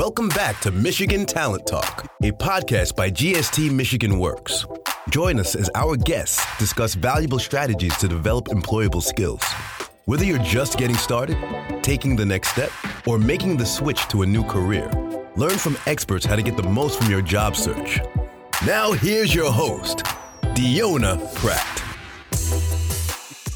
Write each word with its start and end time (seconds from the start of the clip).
Welcome 0.00 0.30
back 0.30 0.58
to 0.60 0.70
Michigan 0.70 1.26
Talent 1.26 1.66
Talk, 1.66 2.06
a 2.22 2.32
podcast 2.32 2.96
by 2.96 3.10
GST 3.10 3.70
Michigan 3.70 4.18
Works. 4.18 4.64
Join 5.10 5.38
us 5.38 5.54
as 5.54 5.68
our 5.74 5.94
guests 5.94 6.42
discuss 6.58 6.94
valuable 6.94 7.38
strategies 7.38 7.94
to 7.98 8.08
develop 8.08 8.46
employable 8.46 9.02
skills. 9.02 9.42
Whether 10.06 10.24
you're 10.24 10.38
just 10.38 10.78
getting 10.78 10.96
started, 10.96 11.36
taking 11.82 12.16
the 12.16 12.24
next 12.24 12.48
step, 12.48 12.72
or 13.06 13.18
making 13.18 13.58
the 13.58 13.66
switch 13.66 14.08
to 14.08 14.22
a 14.22 14.26
new 14.26 14.42
career, 14.44 14.90
learn 15.36 15.58
from 15.58 15.76
experts 15.84 16.24
how 16.24 16.34
to 16.34 16.42
get 16.42 16.56
the 16.56 16.62
most 16.62 16.98
from 16.98 17.10
your 17.10 17.20
job 17.20 17.54
search. 17.54 18.00
Now, 18.64 18.92
here's 18.92 19.34
your 19.34 19.52
host, 19.52 19.98
Deonna 20.54 21.22
Pratt. 21.34 21.80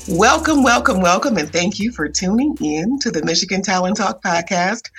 Welcome, 0.07 0.63
welcome, 0.63 1.01
welcome, 1.01 1.39
and 1.39 1.51
thank 1.51 1.81
you 1.81 1.91
for 1.91 2.11
tuning 2.11 2.55
in 2.61 2.99
to 2.99 3.11
the 3.11 3.25
Michigan 3.25 3.63
Talent 3.63 3.97
Talk 3.97 4.23
podcast. 4.23 4.91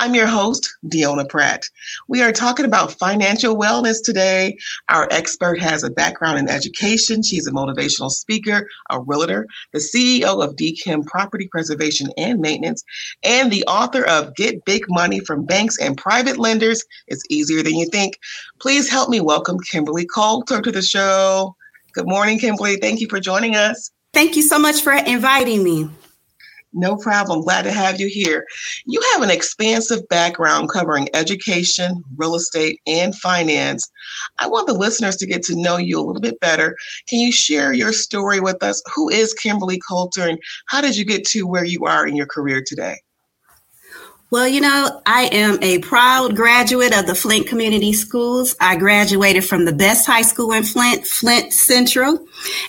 I'm 0.00 0.14
your 0.14 0.26
host, 0.26 0.78
Deonna 0.86 1.28
Pratt. 1.28 1.68
We 2.08 2.22
are 2.22 2.32
talking 2.32 2.64
about 2.64 2.98
financial 2.98 3.54
wellness 3.54 4.02
today. 4.02 4.56
Our 4.88 5.06
expert 5.10 5.60
has 5.60 5.84
a 5.84 5.90
background 5.90 6.38
in 6.38 6.48
education. 6.48 7.22
She's 7.22 7.46
a 7.46 7.52
motivational 7.52 8.10
speaker, 8.10 8.66
a 8.88 8.98
realtor, 8.98 9.46
the 9.74 9.78
CEO 9.78 10.42
of 10.42 10.56
DKIM 10.56 11.04
Property 11.04 11.48
Preservation 11.48 12.08
and 12.16 12.40
Maintenance, 12.40 12.82
and 13.22 13.50
the 13.50 13.62
author 13.64 14.02
of 14.06 14.34
Get 14.36 14.64
Big 14.64 14.86
Money 14.88 15.20
from 15.20 15.44
Banks 15.44 15.78
and 15.78 15.98
Private 15.98 16.38
Lenders. 16.38 16.82
It's 17.06 17.22
easier 17.28 17.62
than 17.62 17.74
you 17.74 17.84
think. 17.84 18.18
Please 18.58 18.88
help 18.88 19.10
me 19.10 19.20
welcome 19.20 19.58
Kimberly 19.70 20.06
Coulter 20.06 20.62
to 20.62 20.72
the 20.72 20.80
show. 20.80 21.54
Good 21.92 22.08
morning, 22.08 22.38
Kimberly. 22.38 22.76
Thank 22.76 23.00
you 23.00 23.08
for 23.10 23.20
joining 23.20 23.54
us. 23.54 23.90
Thank 24.14 24.34
you 24.34 24.42
so 24.42 24.58
much 24.58 24.80
for 24.80 24.94
inviting 24.94 25.62
me. 25.62 25.90
No 26.72 26.96
problem. 26.96 27.42
Glad 27.42 27.62
to 27.62 27.72
have 27.72 28.00
you 28.00 28.08
here. 28.08 28.46
You 28.86 29.02
have 29.12 29.22
an 29.22 29.30
expansive 29.30 30.06
background 30.08 30.68
covering 30.68 31.08
education, 31.14 32.02
real 32.16 32.36
estate, 32.36 32.80
and 32.86 33.14
finance. 33.14 33.90
I 34.38 34.46
want 34.46 34.68
the 34.68 34.74
listeners 34.74 35.16
to 35.16 35.26
get 35.26 35.42
to 35.44 35.60
know 35.60 35.78
you 35.78 35.98
a 35.98 36.02
little 36.02 36.20
bit 36.20 36.38
better. 36.38 36.76
Can 37.08 37.18
you 37.18 37.32
share 37.32 37.72
your 37.72 37.92
story 37.92 38.38
with 38.38 38.62
us? 38.62 38.82
Who 38.94 39.08
is 39.08 39.34
Kimberly 39.34 39.80
Coulter 39.86 40.28
and 40.28 40.38
how 40.66 40.80
did 40.80 40.96
you 40.96 41.04
get 41.04 41.26
to 41.28 41.46
where 41.46 41.64
you 41.64 41.86
are 41.86 42.06
in 42.06 42.14
your 42.14 42.26
career 42.26 42.62
today? 42.64 42.98
Well, 44.30 44.46
you 44.46 44.60
know, 44.60 45.02
I 45.06 45.28
am 45.32 45.60
a 45.60 45.80
proud 45.80 46.36
graduate 46.36 46.96
of 46.96 47.06
the 47.06 47.16
Flint 47.16 47.48
Community 47.48 47.92
Schools. 47.92 48.54
I 48.60 48.76
graduated 48.76 49.44
from 49.44 49.64
the 49.64 49.72
best 49.72 50.06
high 50.06 50.22
school 50.22 50.52
in 50.52 50.62
Flint, 50.62 51.04
Flint 51.04 51.52
Central. 51.52 52.24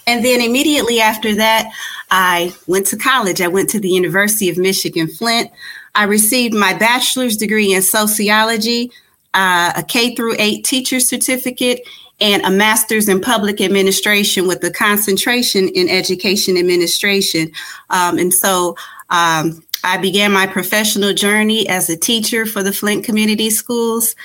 And 0.08 0.26
then 0.26 0.42
immediately 0.42 1.00
after 1.00 1.36
that, 1.36 1.72
I 2.10 2.52
went 2.66 2.88
to 2.88 2.98
college. 2.98 3.42
I 3.42 3.48
went 3.48 3.70
to 3.70 3.80
the 3.80 3.92
University 3.92 4.50
of 4.50 4.58
Michigan 4.58 5.08
Flint. 5.08 5.52
I 5.94 6.06
received 6.06 6.56
my 6.56 6.74
bachelor's 6.74 7.38
degree 7.38 7.74
in 7.74 7.84
sociology, 7.84 8.92
uh, 9.36 9.74
a 9.76 9.84
K 9.84 10.16
through 10.16 10.38
8 10.40 10.66
teacher 10.66 11.00
certificate, 11.00 11.82
and 12.20 12.42
a 12.44 12.50
master's 12.50 13.08
in 13.08 13.22
public 13.22 13.62
administration 13.62 14.48
with 14.48 14.64
a 14.64 14.72
concentration 14.72 15.68
in 15.68 15.90
education 15.90 16.58
administration. 16.58 17.52
Um, 17.92 18.18
and 18.18 18.34
so 18.34 18.76
um, 19.12 19.64
I 19.84 19.98
began 19.98 20.32
my 20.32 20.48
professional 20.48 21.14
journey 21.14 21.68
as 21.68 21.90
a 21.90 21.98
teacher 21.98 22.46
for 22.46 22.64
the 22.64 22.74
Flint 22.74 23.04
Community 23.04 23.50
Schools, 23.50 24.16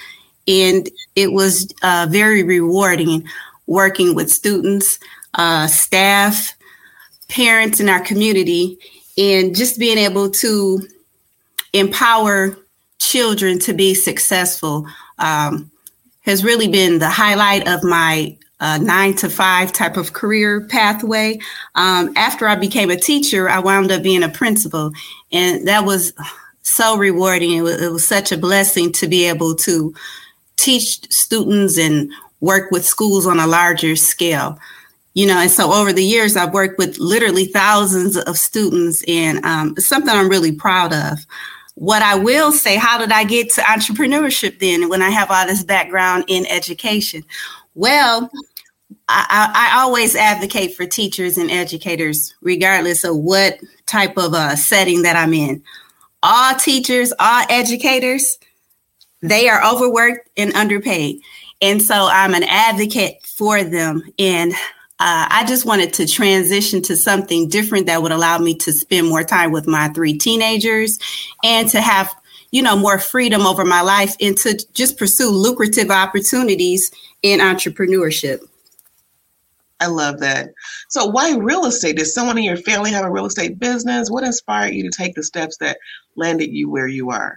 and 0.47 0.89
it 1.15 1.33
was 1.33 1.73
uh, 1.83 2.07
very 2.11 2.43
rewarding 2.43 3.27
working 3.67 4.15
with 4.15 4.31
students, 4.31 4.99
uh, 5.35 5.67
staff, 5.67 6.55
parents 7.29 7.81
in 7.81 7.89
our 7.89 8.01
community, 8.01 8.79
and 9.19 9.57
just 9.57 9.79
being 9.79 9.99
able 9.99 10.31
to 10.31 10.87
empower 11.73 12.57
children 12.99 13.59
to 13.59 13.73
be 13.73 13.95
successful 13.95 14.87
um, 15.19 15.71
has 16.23 16.45
really 16.45 16.69
been 16.69 16.99
the 16.99 17.09
highlight 17.09 17.67
of 17.69 17.83
my 17.83 18.37
a 18.61 18.79
nine 18.79 19.15
to 19.17 19.29
five 19.29 19.73
type 19.73 19.97
of 19.97 20.13
career 20.13 20.67
pathway. 20.67 21.39
Um, 21.75 22.13
after 22.17 22.49
I 22.49 22.55
became 22.55 22.91
a 22.91 22.97
teacher, 22.97 23.49
I 23.49 23.59
wound 23.59 23.93
up 23.93 24.03
being 24.03 24.23
a 24.23 24.29
principal, 24.29 24.93
and 25.31 25.67
that 25.69 25.85
was 25.85 26.13
so 26.63 26.97
rewarding. 26.97 27.53
It 27.53 27.63
was, 27.63 27.83
it 27.83 27.93
was 27.93 28.07
such 28.07 28.33
a 28.33 28.39
blessing 28.39 28.93
to 28.93 29.07
be 29.07 29.25
able 29.25 29.55
to 29.57 29.95
teach 30.57 31.11
students 31.13 31.79
and 31.79 32.11
work 32.41 32.71
with 32.71 32.85
schools 32.85 33.27
on 33.27 33.39
a 33.39 33.47
larger 33.47 33.97
scale. 33.97 34.59
You 35.15 35.27
know, 35.27 35.39
and 35.39 35.51
so 35.51 35.73
over 35.73 35.95
the 35.95 36.05
years, 36.05 36.37
I've 36.37 36.53
worked 36.53 36.77
with 36.77 36.99
literally 36.99 37.47
thousands 37.47 38.19
of 38.19 38.37
students, 38.37 39.03
and 39.09 39.43
um, 39.45 39.75
it's 39.77 39.89
something 39.89 40.15
I'm 40.15 40.29
really 40.29 40.53
proud 40.53 40.93
of. 40.93 41.21
What 41.75 42.03
I 42.03 42.17
will 42.17 42.53
say, 42.53 42.77
how 42.77 42.99
did 42.99 43.13
I 43.13 43.25
get 43.25 43.51
to 43.55 43.61
entrepreneurship 43.63 44.59
then 44.61 44.89
when 44.89 45.03
I 45.03 45.11
have 45.11 45.31
all 45.31 45.47
this 45.47 45.63
background 45.63 46.25
in 46.27 46.47
education? 46.47 47.23
Well, 47.77 48.31
I, 49.07 49.53
I, 49.55 49.83
always 49.83 50.17
advocate 50.17 50.75
for 50.75 50.87
teachers 50.87 51.37
and 51.37 51.51
educators, 51.51 52.35
regardless 52.41 53.05
of 53.05 53.17
what 53.19 53.61
type 53.85 54.17
of 54.17 54.33
uh, 54.33 54.57
setting 54.57 55.03
that 55.03 55.15
I'm 55.15 55.35
in. 55.35 55.63
All 56.23 56.55
teachers, 56.55 57.13
all 57.21 57.45
educators, 57.51 58.39
they 59.21 59.51
are 59.51 59.63
overworked 59.63 60.31
and 60.39 60.55
underpaid. 60.55 61.21
And 61.61 61.83
so 61.83 62.09
I'm 62.11 62.33
an 62.33 62.45
advocate 62.45 63.25
for 63.27 63.63
them. 63.63 64.03
And 64.19 64.53
uh, 64.99 65.29
I 65.29 65.45
just 65.47 65.67
wanted 65.67 65.93
to 65.95 66.07
transition 66.07 66.81
to 66.83 66.97
something 66.97 67.51
different 67.51 67.87
that 67.87 68.01
would 68.01 68.13
allow 68.13 68.39
me 68.39 68.55
to 68.55 68.73
spend 68.73 69.07
more 69.07 69.23
time 69.23 69.53
with 69.53 69.67
my 69.67 69.89
three 69.89 70.17
teenagers 70.17 70.99
and 71.45 71.69
to 71.69 71.83
have 71.83 72.11
you 72.51 72.63
know 72.63 72.77
more 72.77 72.99
freedom 72.99 73.43
over 73.43 73.65
my 73.65 73.81
life 73.81 74.15
and 74.21 74.37
to 74.39 74.59
just 74.73 74.99
pursue 74.99 75.31
lucrative 75.31 75.91
opportunities 75.91 76.91
in 77.23 77.41
entrepreneurship. 77.41 78.41
I 79.81 79.87
love 79.87 80.21
that. 80.21 80.51
So, 80.89 81.07
why 81.07 81.35
real 81.37 81.67
estate? 81.67 81.97
Did 81.97 82.07
someone 82.07 82.39
in 82.39 82.45
your 82.45 82.57
family 82.57 82.91
have 82.93 83.05
a 83.05 83.11
real 83.11 83.27
estate 83.27 83.59
business? 83.59 84.11
What 84.11 84.25
inspired 84.25 84.75
you 84.75 84.83
to 84.85 84.97
take 84.97 85.15
the 85.15 85.23
steps 85.23 85.59
that 85.59 85.79
landed 86.15 86.51
you 86.51 86.71
where 86.71 86.89
you 86.89 87.11
are? 87.11 87.37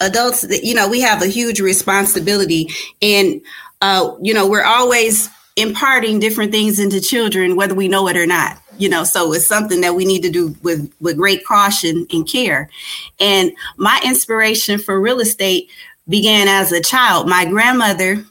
Adults, 0.00 0.44
you 0.62 0.74
know, 0.74 0.88
we 0.88 1.00
have 1.00 1.22
a 1.22 1.28
huge 1.28 1.60
responsibility, 1.60 2.68
and 3.00 3.40
uh, 3.80 4.16
you 4.20 4.34
know, 4.34 4.48
we're 4.48 4.64
always 4.64 5.28
imparting 5.54 6.18
different 6.18 6.50
things 6.50 6.80
into 6.80 7.00
children, 7.00 7.56
whether 7.56 7.74
we 7.74 7.86
know 7.86 8.08
it 8.08 8.16
or 8.16 8.26
not. 8.26 8.60
You 8.78 8.88
know, 8.88 9.04
so 9.04 9.32
it's 9.32 9.46
something 9.46 9.80
that 9.82 9.94
we 9.94 10.04
need 10.04 10.22
to 10.22 10.30
do 10.30 10.56
with 10.62 10.92
with 11.00 11.16
great 11.16 11.44
caution 11.44 12.06
and 12.10 12.28
care. 12.28 12.68
And 13.20 13.52
my 13.76 14.00
inspiration 14.04 14.78
for 14.78 15.00
real 15.00 15.20
estate 15.20 15.70
began 16.08 16.48
as 16.48 16.72
a 16.72 16.80
child. 16.80 17.28
My 17.28 17.44
grandmother 17.44 18.24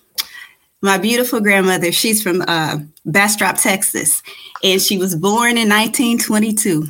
my 0.82 0.98
beautiful 0.98 1.40
grandmother, 1.40 1.92
she's 1.92 2.24
from 2.24 2.44
uh, 2.48 2.80
Bastrop, 3.06 3.58
Texas, 3.58 4.24
and 4.64 4.82
she 4.82 4.98
was 4.98 5.16
born 5.16 5.58
in 5.58 5.70
1922. 5.70 6.88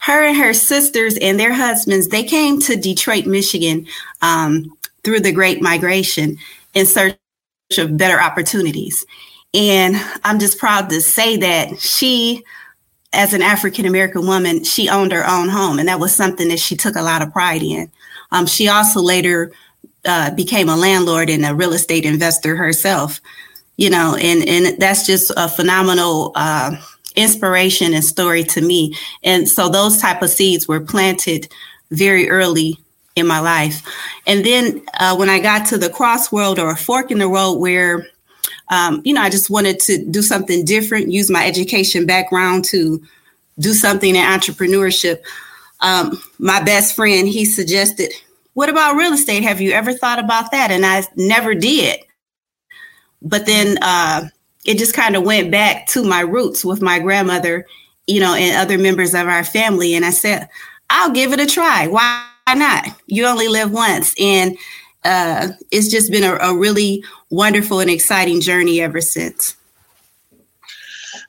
Her 0.00 0.26
and 0.26 0.36
her 0.36 0.52
sisters 0.52 1.16
and 1.18 1.40
their 1.40 1.52
husbands, 1.52 2.08
they 2.08 2.22
came 2.22 2.60
to 2.60 2.76
Detroit, 2.76 3.26
Michigan 3.26 3.86
um, 4.20 4.76
through 5.04 5.20
the 5.20 5.32
Great 5.32 5.62
Migration 5.62 6.36
in 6.74 6.84
search 6.84 7.16
of 7.78 7.96
better 7.96 8.20
opportunities. 8.20 9.06
And 9.54 9.96
I'm 10.22 10.38
just 10.38 10.58
proud 10.58 10.90
to 10.90 11.00
say 11.00 11.36
that 11.38 11.80
she, 11.80 12.44
as 13.12 13.34
an 13.34 13.42
African 13.42 13.86
American 13.86 14.26
woman, 14.26 14.64
she 14.64 14.88
owned 14.88 15.12
her 15.12 15.28
own 15.28 15.48
home. 15.48 15.78
And 15.78 15.88
that 15.88 16.00
was 16.00 16.14
something 16.14 16.48
that 16.48 16.60
she 16.60 16.76
took 16.76 16.96
a 16.96 17.02
lot 17.02 17.22
of 17.22 17.32
pride 17.32 17.62
in. 17.62 17.90
Um, 18.30 18.46
she 18.46 18.68
also 18.68 19.00
later 19.00 19.52
uh, 20.04 20.30
became 20.34 20.68
a 20.68 20.76
landlord 20.76 21.28
and 21.28 21.44
a 21.44 21.54
real 21.54 21.72
estate 21.72 22.04
investor 22.04 22.56
herself, 22.56 23.20
you 23.76 23.90
know, 23.90 24.16
and, 24.20 24.48
and 24.48 24.80
that's 24.80 25.06
just 25.06 25.32
a 25.36 25.48
phenomenal 25.48 26.32
uh, 26.36 26.76
inspiration 27.16 27.92
and 27.94 28.04
story 28.04 28.44
to 28.44 28.60
me. 28.60 28.96
And 29.22 29.48
so 29.48 29.68
those 29.68 29.98
type 29.98 30.22
of 30.22 30.30
seeds 30.30 30.68
were 30.68 30.80
planted 30.80 31.48
very 31.90 32.30
early 32.30 32.78
in 33.16 33.26
my 33.26 33.40
life. 33.40 33.82
And 34.26 34.46
then 34.46 34.82
uh, 34.98 35.16
when 35.16 35.28
I 35.28 35.40
got 35.40 35.66
to 35.66 35.78
the 35.78 35.90
crossroad 35.90 36.58
or 36.58 36.70
a 36.70 36.76
fork 36.76 37.10
in 37.10 37.18
the 37.18 37.28
road 37.28 37.54
where, 37.54 38.06
um, 38.70 39.02
you 39.04 39.12
know, 39.12 39.20
I 39.20 39.30
just 39.30 39.50
wanted 39.50 39.80
to 39.80 40.04
do 40.06 40.22
something 40.22 40.64
different, 40.64 41.10
use 41.10 41.30
my 41.30 41.46
education 41.46 42.06
background 42.06 42.64
to 42.66 43.02
do 43.58 43.74
something 43.74 44.16
in 44.16 44.24
entrepreneurship. 44.24 45.20
Um, 45.80 46.20
my 46.38 46.62
best 46.62 46.94
friend, 46.94 47.28
he 47.28 47.44
suggested, 47.44 48.12
what 48.54 48.68
about 48.68 48.96
real 48.96 49.12
estate? 49.12 49.42
Have 49.42 49.60
you 49.60 49.72
ever 49.72 49.92
thought 49.92 50.18
about 50.18 50.50
that? 50.52 50.70
And 50.70 50.86
I 50.86 51.04
never 51.16 51.54
did. 51.54 52.00
But 53.22 53.46
then 53.46 53.78
uh, 53.82 54.28
it 54.64 54.78
just 54.78 54.94
kind 54.94 55.16
of 55.16 55.24
went 55.24 55.50
back 55.50 55.86
to 55.88 56.04
my 56.04 56.20
roots 56.20 56.64
with 56.64 56.80
my 56.80 56.98
grandmother, 56.98 57.66
you 58.06 58.20
know, 58.20 58.34
and 58.34 58.56
other 58.56 58.78
members 58.78 59.14
of 59.14 59.26
our 59.26 59.44
family. 59.44 59.94
And 59.94 60.04
I 60.04 60.10
said, 60.10 60.48
I'll 60.90 61.12
give 61.12 61.32
it 61.32 61.40
a 61.40 61.46
try. 61.46 61.86
Why 61.86 62.24
not? 62.54 62.86
You 63.06 63.26
only 63.26 63.48
live 63.48 63.72
once. 63.72 64.14
And 64.18 64.56
uh, 65.04 65.48
it's 65.70 65.88
just 65.88 66.10
been 66.10 66.24
a, 66.24 66.34
a 66.36 66.56
really 66.56 67.04
wonderful 67.30 67.80
and 67.80 67.90
exciting 67.90 68.40
journey 68.40 68.80
ever 68.80 69.00
since. 69.00 69.56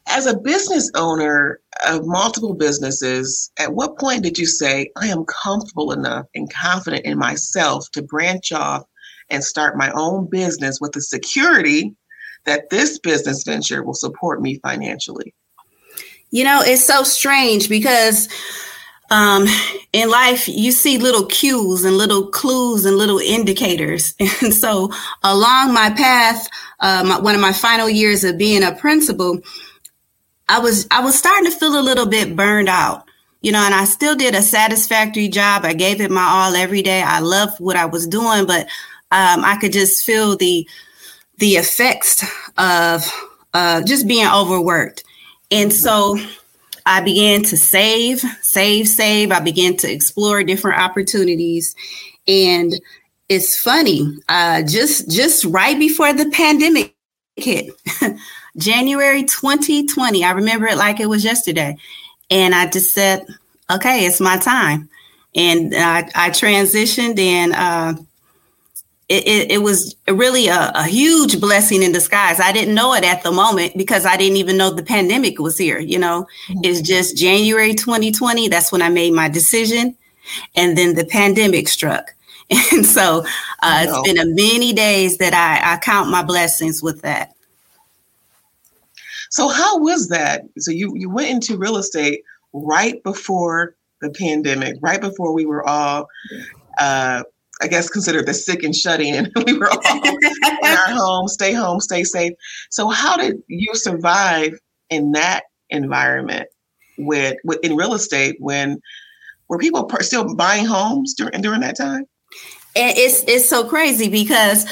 As 0.08 0.26
a 0.26 0.38
business 0.38 0.90
owner 0.96 1.60
of 1.88 2.06
multiple 2.06 2.54
businesses, 2.54 3.52
at 3.58 3.74
what 3.74 3.98
point 3.98 4.24
did 4.24 4.38
you 4.38 4.46
say, 4.46 4.92
I 4.98 5.08
am 5.08 5.26
comfortable 5.26 5.92
enough 5.92 6.26
and 6.36 6.52
confident 6.52 7.06
in 7.06 7.18
myself 7.18 7.90
to 7.92 8.02
branch 8.02 8.52
off 8.52 8.84
and 9.30 9.44
start 9.44 9.78
my 9.78 9.92
own 9.92 10.30
business 10.30 10.80
with 10.82 10.92
the 10.92 11.02
security 11.02 11.96
that 12.46 12.70
this 12.70 13.00
business 13.00 13.44
venture 13.44 13.84
will 13.84 13.94
support 13.94 14.42
me 14.42 14.60
financially? 14.64 15.34
You 16.32 16.44
know, 16.44 16.62
it's 16.64 16.86
so 16.86 17.04
strange 17.04 17.70
because 17.70 18.28
um, 19.12 19.46
in 19.92 20.10
life, 20.10 20.48
you 20.48 20.72
see 20.72 20.98
little 20.98 21.26
cues 21.26 21.84
and 21.84 21.98
little 21.98 22.28
clues 22.28 22.86
and 22.86 22.98
little 22.98 23.20
indicators. 23.20 24.16
And 24.42 24.54
so, 24.54 24.90
along 25.24 25.74
my 25.74 25.90
path, 25.92 26.48
uh, 26.80 27.04
my, 27.06 27.20
one 27.20 27.36
of 27.36 27.42
my 27.42 27.52
final 27.52 27.90
years 27.90 28.24
of 28.24 28.38
being 28.38 28.64
a 28.64 28.74
principal, 28.74 29.42
I 30.48 30.60
was 30.60 30.88
I 30.92 31.04
was 31.04 31.18
starting 31.18 31.52
to 31.52 31.58
feel 31.58 31.78
a 31.78 31.84
little 31.84 32.08
bit 32.08 32.36
burned 32.38 32.70
out, 32.70 33.04
you 33.42 33.52
know. 33.52 33.60
And 33.60 33.74
I 33.76 33.84
still 33.84 34.16
did 34.16 34.34
a 34.34 34.42
satisfactory 34.42 35.28
job. 35.28 35.66
I 35.66 35.74
gave 35.74 36.00
it 36.00 36.10
my 36.10 36.24
all 36.24 36.56
every 36.56 36.82
day. 36.82 37.04
I 37.04 37.20
loved 37.20 37.60
what 37.60 37.76
I 37.76 37.86
was 37.86 38.08
doing, 38.08 38.46
but 38.48 38.66
um, 39.12 39.44
I 39.44 39.58
could 39.60 39.74
just 39.74 40.06
feel 40.06 40.38
the 40.38 40.68
the 41.38 41.56
effects 41.56 42.24
of 42.58 43.06
uh, 43.54 43.84
just 43.84 44.08
being 44.08 44.28
overworked. 44.28 45.04
And 45.52 45.74
so 45.74 46.18
I 46.86 47.02
began 47.02 47.44
to 47.44 47.58
save, 47.58 48.20
save, 48.42 48.88
save. 48.88 49.32
I 49.32 49.40
began 49.40 49.78
to 49.78 49.92
explore 49.92 50.44
different 50.44 50.80
opportunities. 50.80 51.76
And 52.28 52.74
it's 53.30 53.60
funny, 53.60 54.18
uh, 54.28 54.64
just 54.64 55.10
just 55.10 55.46
right 55.46 55.78
before 55.80 56.14
the 56.14 56.30
pandemic 56.32 56.96
hit, 57.36 57.72
January 58.58 59.24
2020, 59.24 60.24
I 60.24 60.32
remember 60.32 60.68
it 60.68 60.78
like 60.78 61.00
it 61.00 61.08
was 61.08 61.24
yesterday. 61.24 61.78
And 62.30 62.54
I 62.54 62.68
just 62.70 62.94
said, 62.94 63.26
okay, 63.70 64.06
it's 64.06 64.20
my 64.20 64.38
time. 64.38 64.90
And 65.36 65.74
I, 65.74 66.10
I 66.14 66.30
transitioned 66.30 67.20
and 67.20 67.54
uh, 67.54 67.94
it, 69.12 69.28
it, 69.28 69.52
it, 69.52 69.58
was 69.58 69.94
really 70.08 70.48
a, 70.48 70.72
a, 70.74 70.86
huge 70.86 71.42
blessing 71.42 71.84
in 71.84 71.92
disguise. 71.92 72.40
I 72.40 72.54
didn't 72.54 72.74
know 72.74 72.94
it 72.94 73.04
at 73.04 73.24
the 73.24 73.32
moment 73.32 73.74
because 73.76 74.06
I 74.06 74.16
didn't 74.16 74.38
even 74.38 74.56
know 74.56 74.70
the 74.70 74.84
pandemic 74.84 75.38
was 75.38 75.58
here. 75.58 75.80
You 75.80 76.00
know, 76.00 76.28
mm-hmm. 76.48 76.62
it's 76.64 76.80
just 76.80 77.18
January 77.18 77.74
2020. 77.74 78.48
That's 78.48 78.72
when 78.72 78.82
I 78.82 78.88
made 78.88 79.12
my 79.12 79.28
decision. 79.28 79.98
And 80.56 80.78
then 80.78 80.96
the 80.96 81.06
pandemic 81.06 81.68
struck. 81.68 82.14
And 82.74 82.86
so 82.86 83.24
uh, 83.64 83.86
it's 83.88 84.02
been 84.10 84.18
a 84.18 84.26
many 84.26 84.74
days 84.74 85.18
that 85.20 85.34
I, 85.34 85.74
I 85.74 85.78
count 85.78 86.10
my 86.10 86.22
blessings 86.22 86.84
with 86.84 87.02
that. 87.02 87.34
So 89.30 89.48
how 89.48 89.80
was 89.80 90.10
that? 90.10 90.44
So 90.58 90.72
you, 90.72 90.94
you 90.96 91.10
went 91.10 91.30
into 91.30 91.58
real 91.58 91.78
estate 91.78 92.24
right 92.52 93.02
before 93.04 93.76
the 94.02 94.10
pandemic, 94.10 94.76
right 94.82 95.00
before 95.00 95.32
we 95.32 95.46
were 95.46 95.66
all 95.66 96.08
uh, 96.78 97.24
I 97.62 97.68
guess, 97.68 97.90
considered 97.90 98.26
the 98.26 98.34
sick 98.34 98.64
and 98.64 98.76
shutting, 98.76 99.16
and 99.16 99.32
we 99.46 99.58
were 99.58 99.70
all 99.70 99.80
in 99.84 100.66
our 100.66 100.92
home, 100.92 101.28
stay 101.28 101.54
home, 101.54 101.80
stay 101.80 102.04
safe. 102.04 102.34
So, 102.70 102.90
how 102.90 103.18
did 103.18 103.42
you 103.48 103.76
survive 103.76 104.54
in 104.90 105.12
that 105.14 105.44
environment 105.70 106.48
with, 106.98 107.38
with 107.44 107.60
in 107.64 107.76
real 107.76 107.94
estate 107.94 108.36
when 108.40 108.82
were 109.48 109.58
people 109.58 109.90
still 110.00 110.36
buying 110.36 110.66
homes 110.66 111.14
during 111.14 111.42
during 111.42 111.62
that 111.62 111.78
time? 111.78 112.06
It's 112.76 113.24
it's 113.28 113.48
so 113.48 113.68
crazy 113.68 114.10
because 114.10 114.66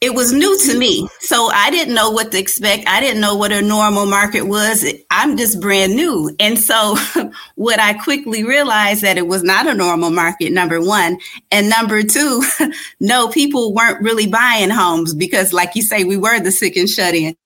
it 0.00 0.14
was 0.14 0.32
new 0.32 0.58
to 0.60 0.78
me. 0.78 1.06
So 1.20 1.50
I 1.52 1.70
didn't 1.70 1.94
know 1.94 2.10
what 2.10 2.32
to 2.32 2.38
expect. 2.38 2.88
I 2.88 3.00
didn't 3.00 3.20
know 3.20 3.34
what 3.34 3.52
a 3.52 3.60
normal 3.60 4.06
market 4.06 4.42
was. 4.42 4.84
I'm 5.10 5.36
just 5.36 5.60
brand 5.60 5.94
new. 5.94 6.34
And 6.40 6.58
so 6.58 6.96
what 7.56 7.78
I 7.78 7.92
quickly 7.94 8.42
realized 8.42 9.02
that 9.02 9.18
it 9.18 9.26
was 9.26 9.42
not 9.42 9.66
a 9.66 9.74
normal 9.74 10.10
market, 10.10 10.52
number 10.52 10.80
one. 10.80 11.18
And 11.50 11.68
number 11.68 12.02
two, 12.02 12.42
no, 13.00 13.28
people 13.28 13.74
weren't 13.74 14.02
really 14.02 14.26
buying 14.26 14.70
homes 14.70 15.12
because 15.12 15.52
like 15.52 15.74
you 15.74 15.82
say, 15.82 16.04
we 16.04 16.16
were 16.16 16.40
the 16.40 16.50
sick 16.50 16.76
and 16.76 16.88
shut 16.88 17.14
in 17.14 17.36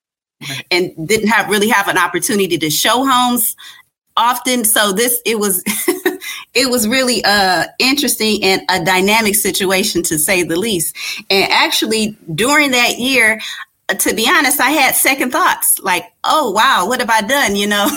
and 0.71 1.09
didn't 1.09 1.29
have 1.29 1.49
really 1.49 1.69
have 1.69 1.89
an 1.89 1.99
opportunity 1.99 2.57
to 2.59 2.71
show 2.71 3.05
homes 3.05 3.57
often. 4.17 4.65
So 4.65 4.93
this, 4.93 5.21
it 5.27 5.41
was, 5.41 5.65
it 6.55 6.71
was 6.71 6.87
really 6.87 7.23
uh, 7.25 7.65
interesting 7.79 8.43
and 8.45 8.63
a 8.71 8.85
dynamic 8.85 9.35
situation 9.35 10.03
to 10.05 10.19
say 10.19 10.43
the 10.43 10.57
least. 10.57 10.97
And 11.31 11.51
actually, 11.53 12.17
during 12.35 12.71
that 12.71 12.99
year, 12.99 13.41
uh, 13.89 13.95
to 13.95 14.15
be 14.15 14.29
honest, 14.29 14.61
I 14.61 14.71
had 14.71 14.95
second 14.95 15.33
thoughts 15.33 15.79
like, 15.81 16.05
oh, 16.23 16.53
wow, 16.53 16.87
what 16.87 17.01
have 17.01 17.11
I 17.11 17.23
done? 17.23 17.57
You 17.57 17.67
know? 17.67 17.89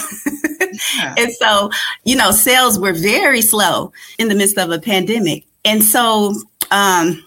yeah. 0.96 1.16
And 1.18 1.32
so, 1.34 1.72
you 2.04 2.16
know, 2.16 2.32
sales 2.32 2.78
were 2.80 2.94
very 2.94 3.42
slow 3.42 3.92
in 4.20 4.28
the 4.28 4.36
midst 4.36 4.58
of 4.58 4.70
a 4.70 4.80
pandemic. 4.80 5.46
And 5.66 5.84
so, 5.84 6.36
um, 6.72 7.26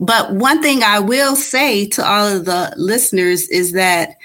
but 0.00 0.32
one 0.32 0.62
thing 0.62 0.82
I 0.82 1.00
will 1.00 1.36
say 1.36 1.86
to 1.88 2.06
all 2.06 2.28
of 2.28 2.44
the 2.44 2.72
listeners 2.76 3.48
is 3.48 3.72
that 3.72 4.16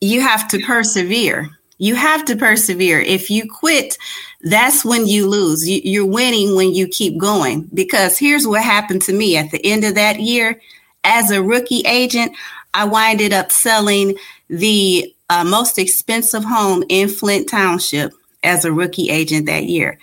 you 0.00 0.20
have 0.20 0.48
to 0.48 0.58
persevere. 0.60 1.48
You 1.78 1.94
have 1.94 2.24
to 2.26 2.36
persevere. 2.36 3.00
If 3.00 3.30
you 3.30 3.48
quit, 3.50 3.98
that's 4.42 4.84
when 4.84 5.06
you 5.06 5.28
lose. 5.28 5.68
You're 5.68 6.06
winning 6.06 6.54
when 6.54 6.72
you 6.72 6.86
keep 6.86 7.18
going. 7.18 7.68
Because 7.74 8.18
here's 8.18 8.46
what 8.46 8.62
happened 8.62 9.02
to 9.02 9.12
me 9.12 9.36
at 9.36 9.50
the 9.50 9.64
end 9.64 9.84
of 9.84 9.94
that 9.96 10.20
year. 10.20 10.60
As 11.04 11.30
a 11.30 11.42
rookie 11.42 11.80
agent, 11.80 12.32
I 12.74 12.84
winded 12.84 13.32
up 13.32 13.50
selling 13.50 14.16
the 14.48 15.14
uh, 15.30 15.44
most 15.44 15.78
expensive 15.78 16.44
home 16.44 16.84
in 16.88 17.08
Flint 17.08 17.48
Township 17.48 18.12
as 18.42 18.64
a 18.64 18.72
rookie 18.72 19.10
agent 19.10 19.46
that 19.46 19.64
year. 19.64 19.98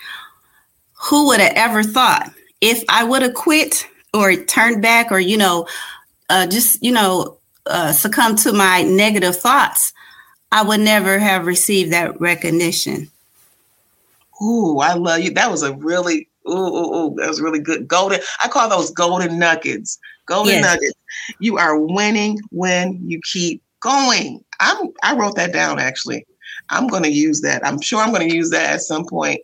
Who 1.09 1.27
would 1.27 1.39
have 1.39 1.53
ever 1.55 1.83
thought 1.83 2.31
if 2.61 2.83
I 2.89 3.03
would 3.03 3.21
have 3.21 3.33
quit 3.33 3.88
or 4.13 4.35
turned 4.35 4.81
back 4.81 5.11
or, 5.11 5.19
you 5.19 5.38
know, 5.38 5.67
uh, 6.29 6.47
just, 6.47 6.81
you 6.83 6.91
know, 6.91 7.38
uh, 7.65 7.91
succumbed 7.91 8.39
to 8.39 8.53
my 8.53 8.83
negative 8.83 9.35
thoughts, 9.35 9.93
I 10.51 10.63
would 10.63 10.79
never 10.79 11.19
have 11.19 11.45
received 11.45 11.91
that 11.93 12.19
recognition. 12.19 13.11
Ooh, 14.41 14.79
I 14.79 14.93
love 14.93 15.21
you. 15.21 15.31
That 15.31 15.51
was 15.51 15.63
a 15.63 15.73
really 15.75 16.29
ooh, 16.47 16.53
ooh, 16.53 16.95
ooh, 16.95 17.15
that 17.17 17.27
was 17.27 17.41
really 17.41 17.59
good. 17.59 17.87
Golden. 17.87 18.19
I 18.43 18.47
call 18.47 18.69
those 18.69 18.91
golden 18.91 19.39
nuggets. 19.39 19.97
Golden 20.25 20.55
yes. 20.55 20.63
nuggets. 20.63 20.99
You 21.39 21.57
are 21.57 21.79
winning 21.79 22.39
when 22.51 22.99
you 23.07 23.19
keep 23.31 23.61
going. 23.81 24.43
I'm 24.59 24.89
I 25.03 25.15
wrote 25.15 25.35
that 25.35 25.53
down 25.53 25.79
actually. 25.79 26.25
I'm 26.69 26.87
going 26.87 27.03
to 27.03 27.11
use 27.11 27.41
that. 27.41 27.65
I'm 27.65 27.79
sure 27.79 28.01
I'm 28.01 28.13
going 28.13 28.27
to 28.27 28.35
use 28.35 28.49
that 28.49 28.73
at 28.73 28.81
some 28.81 29.05
point. 29.05 29.41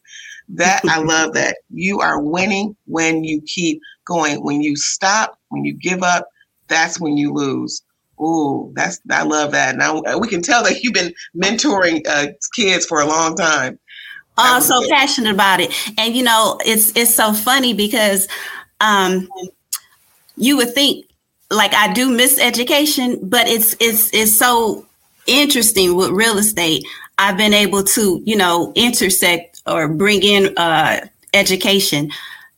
That 0.49 0.81
I 0.85 0.99
love 1.03 1.33
that. 1.33 1.57
You 1.69 1.99
are 2.01 2.21
winning 2.21 2.75
when 2.85 3.23
you 3.23 3.41
keep 3.45 3.79
going. 4.05 4.43
When 4.43 4.61
you 4.61 4.75
stop, 4.75 5.37
when 5.49 5.63
you 5.63 5.73
give 5.73 6.03
up, 6.03 6.27
that's 6.67 6.99
when 6.99 7.17
you 7.17 7.33
lose. 7.33 7.83
Ooh, 8.19 8.71
that's 8.75 8.99
I 9.09 9.23
love 9.23 9.51
that. 9.51 9.77
Now 9.77 10.01
we 10.19 10.27
can 10.27 10.41
tell 10.41 10.63
that 10.63 10.83
you've 10.83 10.93
been 10.93 11.13
mentoring 11.35 12.01
uh, 12.07 12.27
kids 12.55 12.85
for 12.85 13.01
a 13.01 13.07
long 13.07 13.35
time. 13.35 13.79
Oh, 14.43 14.59
so 14.59 14.87
passionate 14.89 15.33
about 15.33 15.59
it. 15.59 15.73
And 15.97 16.15
you 16.15 16.23
know, 16.23 16.57
it's 16.65 16.95
it's 16.95 17.13
so 17.13 17.33
funny 17.33 17.73
because 17.73 18.27
um 18.79 19.29
you 20.37 20.57
would 20.57 20.73
think 20.73 21.05
like 21.49 21.73
I 21.73 21.93
do 21.93 22.09
miss 22.09 22.39
education, 22.39 23.19
but 23.21 23.47
it's 23.47 23.75
it's 23.79 24.13
it's 24.13 24.37
so 24.37 24.85
interesting 25.27 25.95
with 25.95 26.09
real 26.11 26.37
estate. 26.37 26.85
I've 27.17 27.37
been 27.37 27.53
able 27.53 27.83
to, 27.83 28.21
you 28.25 28.35
know, 28.35 28.71
intersect 28.75 29.61
or 29.67 29.87
bring 29.87 30.23
in 30.23 30.57
uh 30.57 31.05
education 31.33 32.11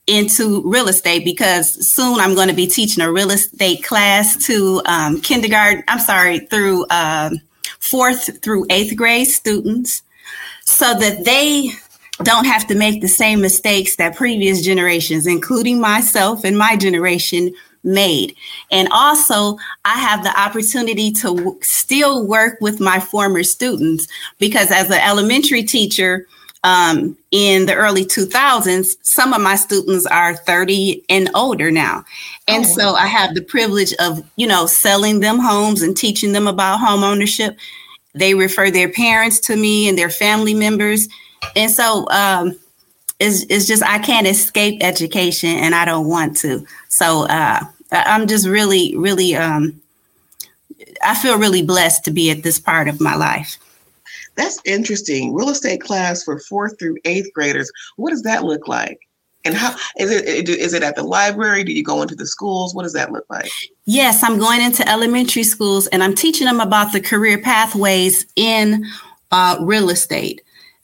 into 0.07 0.61
real 0.69 0.87
estate 0.89 1.23
because 1.25 1.87
soon 1.87 2.19
I'm 2.19 2.35
going 2.35 2.49
to 2.49 2.53
be 2.53 2.67
teaching 2.67 3.03
a 3.03 3.11
real 3.11 3.31
estate 3.31 3.83
class 3.83 4.35
to 4.47 4.81
um, 4.85 5.21
kindergarten. 5.21 5.83
I'm 5.87 5.99
sorry, 5.99 6.39
through 6.39 6.85
um, 6.89 7.39
fourth 7.79 8.41
through 8.41 8.65
eighth 8.69 8.95
grade 8.95 9.27
students 9.27 10.02
so 10.65 10.93
that 10.97 11.25
they 11.25 11.69
don't 12.23 12.45
have 12.45 12.67
to 12.67 12.75
make 12.75 13.01
the 13.01 13.07
same 13.07 13.41
mistakes 13.41 13.95
that 13.95 14.15
previous 14.15 14.61
generations, 14.61 15.25
including 15.27 15.79
myself 15.79 16.43
and 16.43 16.57
my 16.57 16.75
generation, 16.75 17.53
made. 17.83 18.35
And 18.71 18.87
also, 18.91 19.57
I 19.83 19.97
have 19.97 20.23
the 20.23 20.39
opportunity 20.39 21.11
to 21.13 21.35
w- 21.35 21.59
still 21.61 22.25
work 22.25 22.57
with 22.61 22.79
my 22.79 22.99
former 22.99 23.43
students 23.43 24.07
because 24.39 24.71
as 24.71 24.87
an 24.89 25.01
elementary 25.01 25.63
teacher, 25.63 26.25
um, 26.63 27.17
in 27.31 27.65
the 27.65 27.75
early 27.75 28.05
2000s, 28.05 28.95
some 29.01 29.33
of 29.33 29.41
my 29.41 29.55
students 29.55 30.05
are 30.05 30.35
30 30.35 31.03
and 31.09 31.29
older 31.35 31.71
now. 31.71 32.05
And 32.47 32.63
oh, 32.63 32.67
so 32.67 32.95
I 32.95 33.05
have 33.07 33.35
the 33.35 33.41
privilege 33.41 33.93
of, 33.99 34.23
you 34.37 34.47
know, 34.47 34.65
selling 34.65 35.19
them 35.19 35.39
homes 35.39 35.81
and 35.81 35.95
teaching 35.95 36.31
them 36.31 36.47
about 36.47 36.79
home 36.79 37.03
ownership 37.03 37.57
they 38.13 38.35
refer 38.35 38.69
their 38.71 38.89
parents 38.89 39.39
to 39.41 39.55
me 39.55 39.87
and 39.87 39.97
their 39.97 40.09
family 40.09 40.53
members. 40.53 41.07
And 41.55 41.71
so 41.71 42.07
um, 42.09 42.57
it's, 43.19 43.45
it's 43.49 43.67
just, 43.67 43.83
I 43.83 43.99
can't 43.99 44.27
escape 44.27 44.81
education 44.81 45.49
and 45.49 45.75
I 45.75 45.85
don't 45.85 46.07
want 46.07 46.37
to. 46.37 46.65
So 46.89 47.25
uh, 47.27 47.59
I'm 47.91 48.27
just 48.27 48.47
really, 48.47 48.95
really, 48.95 49.35
um, 49.35 49.81
I 51.03 51.15
feel 51.15 51.37
really 51.37 51.63
blessed 51.63 52.05
to 52.05 52.11
be 52.11 52.31
at 52.31 52.43
this 52.43 52.59
part 52.59 52.87
of 52.87 53.01
my 53.01 53.15
life. 53.15 53.57
That's 54.35 54.59
interesting. 54.65 55.33
Real 55.33 55.49
estate 55.49 55.81
class 55.81 56.23
for 56.23 56.39
fourth 56.39 56.79
through 56.79 56.97
eighth 57.05 57.31
graders. 57.33 57.71
What 57.97 58.11
does 58.11 58.23
that 58.23 58.43
look 58.43 58.67
like? 58.67 58.99
And 59.45 59.55
how 59.55 59.75
is 59.97 60.09
it? 60.09 60.47
Is 60.47 60.73
it 60.73 60.83
at 60.83 60.95
the 60.95 61.03
library? 61.03 61.63
Do 61.63 61.73
you 61.73 61.83
go 61.83 62.01
into 62.01 62.15
the 62.15 62.25
schools? 62.25 62.73
What 62.73 62.83
does 62.83 62.93
that 62.93 63.11
look 63.11 63.25
like? 63.29 63.49
Yes, 63.85 64.23
I'm 64.23 64.39
going 64.39 64.61
into 64.61 64.87
elementary 64.89 65.43
schools 65.43 65.87
and 65.87 66.01
I'm 66.01 66.15
teaching 66.15 66.45
them 66.45 66.61
about 66.61 66.93
the 66.93 67.01
career 67.01 67.37
pathways 67.37 68.25
in 68.35 68.85
uh, 69.31 69.57
real 69.61 69.89
estate. 69.89 70.41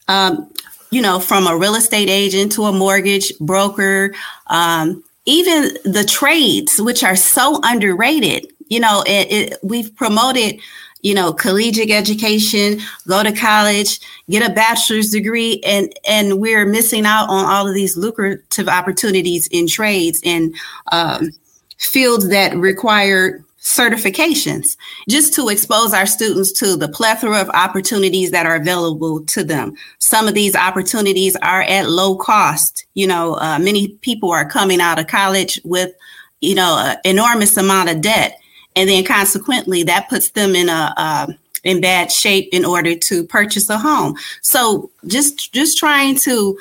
Um, 0.08 0.50
you 0.90 1.00
know, 1.00 1.20
from 1.20 1.46
a 1.46 1.56
real 1.56 1.76
estate 1.76 2.10
agent 2.10 2.52
to 2.52 2.64
a 2.64 2.72
mortgage 2.72 3.32
broker, 3.38 4.12
um, 4.48 5.02
even 5.24 5.70
the 5.84 6.04
trades, 6.04 6.80
which 6.80 7.04
are 7.04 7.16
so 7.16 7.60
underrated. 7.62 8.52
You 8.68 8.80
know, 8.80 9.04
it, 9.06 9.32
it, 9.32 9.58
we've 9.62 9.94
promoted 9.96 10.60
you 11.02 11.14
know, 11.14 11.32
collegiate 11.32 11.90
education, 11.90 12.80
go 13.08 13.22
to 13.22 13.32
college, 13.32 14.00
get 14.28 14.48
a 14.48 14.52
bachelor's 14.52 15.10
degree, 15.10 15.60
and 15.64 15.92
and 16.06 16.40
we're 16.40 16.66
missing 16.66 17.06
out 17.06 17.28
on 17.28 17.44
all 17.44 17.66
of 17.66 17.74
these 17.74 17.96
lucrative 17.96 18.68
opportunities 18.68 19.48
in 19.48 19.66
trades 19.66 20.20
and 20.24 20.54
um, 20.92 21.30
fields 21.78 22.28
that 22.28 22.54
require 22.56 23.44
certifications 23.60 24.76
just 25.08 25.34
to 25.34 25.48
expose 25.48 25.92
our 25.92 26.06
students 26.06 26.50
to 26.50 26.76
the 26.76 26.88
plethora 26.88 27.40
of 27.40 27.50
opportunities 27.50 28.30
that 28.30 28.46
are 28.46 28.56
available 28.56 29.24
to 29.26 29.44
them. 29.44 29.74
Some 29.98 30.26
of 30.26 30.34
these 30.34 30.56
opportunities 30.56 31.36
are 31.36 31.62
at 31.62 31.90
low 31.90 32.16
cost. 32.16 32.86
You 32.94 33.06
know, 33.06 33.34
uh, 33.34 33.58
many 33.58 33.88
people 34.00 34.30
are 34.30 34.48
coming 34.48 34.80
out 34.80 34.98
of 34.98 35.08
college 35.08 35.60
with, 35.62 35.92
you 36.40 36.54
know, 36.54 36.78
an 36.82 36.96
enormous 37.04 37.56
amount 37.58 37.90
of 37.90 38.00
debt 38.00 38.39
and 38.76 38.88
then 38.88 39.04
consequently 39.04 39.82
that 39.82 40.08
puts 40.08 40.30
them 40.30 40.54
in 40.54 40.68
a 40.68 41.28
in 41.64 41.80
bad 41.80 42.10
shape 42.10 42.48
in 42.52 42.64
order 42.64 42.94
to 42.94 43.24
purchase 43.26 43.68
a 43.68 43.78
home. 43.78 44.16
So 44.42 44.90
just 45.06 45.52
just 45.52 45.78
trying 45.78 46.16
to 46.20 46.58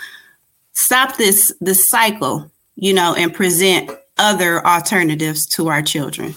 stop 0.73 1.17
this 1.17 1.53
this 1.61 1.89
cycle, 1.89 2.51
you 2.75 2.93
know, 2.93 3.15
and 3.15 3.33
present 3.33 3.91
other 4.17 4.65
alternatives 4.65 5.45
to 5.47 5.69
our 5.69 5.81
children. 5.81 6.35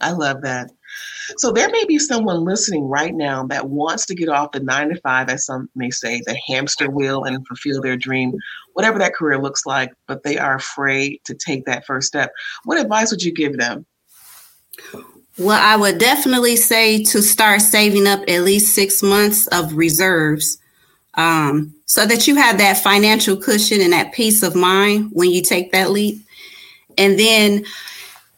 I 0.00 0.12
love 0.12 0.42
that. 0.42 0.70
So 1.38 1.50
there 1.50 1.68
may 1.70 1.84
be 1.84 1.98
someone 1.98 2.44
listening 2.44 2.84
right 2.84 3.14
now 3.14 3.44
that 3.48 3.68
wants 3.68 4.06
to 4.06 4.14
get 4.14 4.28
off 4.28 4.52
the 4.52 4.60
nine 4.60 4.90
to 4.90 5.00
five, 5.00 5.28
as 5.28 5.46
some 5.46 5.68
may 5.74 5.90
say, 5.90 6.22
the 6.24 6.38
hamster 6.46 6.88
wheel 6.88 7.24
and 7.24 7.46
fulfill 7.46 7.80
their 7.80 7.96
dream, 7.96 8.32
whatever 8.74 8.98
that 9.00 9.14
career 9.14 9.38
looks 9.38 9.66
like, 9.66 9.92
but 10.06 10.22
they 10.22 10.38
are 10.38 10.54
afraid 10.54 11.20
to 11.24 11.34
take 11.34 11.64
that 11.64 11.84
first 11.84 12.06
step. 12.06 12.30
What 12.64 12.80
advice 12.80 13.10
would 13.10 13.22
you 13.22 13.32
give 13.32 13.56
them? 13.56 13.86
Well, 15.38 15.60
I 15.60 15.76
would 15.76 15.98
definitely 15.98 16.56
say 16.56 17.02
to 17.04 17.20
start 17.20 17.60
saving 17.60 18.06
up 18.06 18.20
at 18.26 18.42
least 18.42 18.74
six 18.74 19.02
months 19.02 19.46
of 19.48 19.74
reserves 19.74 20.58
um, 21.14 21.74
so 21.84 22.06
that 22.06 22.26
you 22.26 22.36
have 22.36 22.58
that 22.58 22.78
financial 22.78 23.36
cushion 23.36 23.80
and 23.82 23.92
that 23.92 24.12
peace 24.12 24.42
of 24.42 24.54
mind 24.54 25.10
when 25.12 25.30
you 25.30 25.42
take 25.42 25.72
that 25.72 25.90
leap. 25.90 26.22
And 26.96 27.18
then 27.18 27.64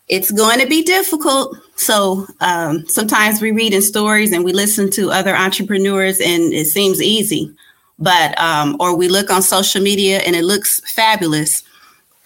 it's 0.09 0.33
going 0.33 0.59
to 0.59 0.67
be 0.67 0.83
difficult. 0.83 1.57
So 1.77 2.27
um, 2.41 2.87
sometimes 2.89 3.41
we 3.41 3.53
read 3.53 3.75
in 3.75 3.83
stories 3.83 4.33
and 4.33 4.45
we 4.45 4.53
listen 4.53 4.91
to 4.93 5.13
other 5.13 5.37
entrepreneurs 5.37 6.19
and 6.19 6.53
it 6.53 6.67
seems 6.67 7.01
easy, 7.01 7.55
but 8.01 8.37
um, 8.41 8.77
or 8.81 8.97
we 8.97 9.09
look 9.09 9.31
on 9.31 9.43
social 9.43 9.81
media 9.81 10.19
and 10.19 10.35
it 10.35 10.45
looks 10.45 10.81
fabulous 10.93 11.63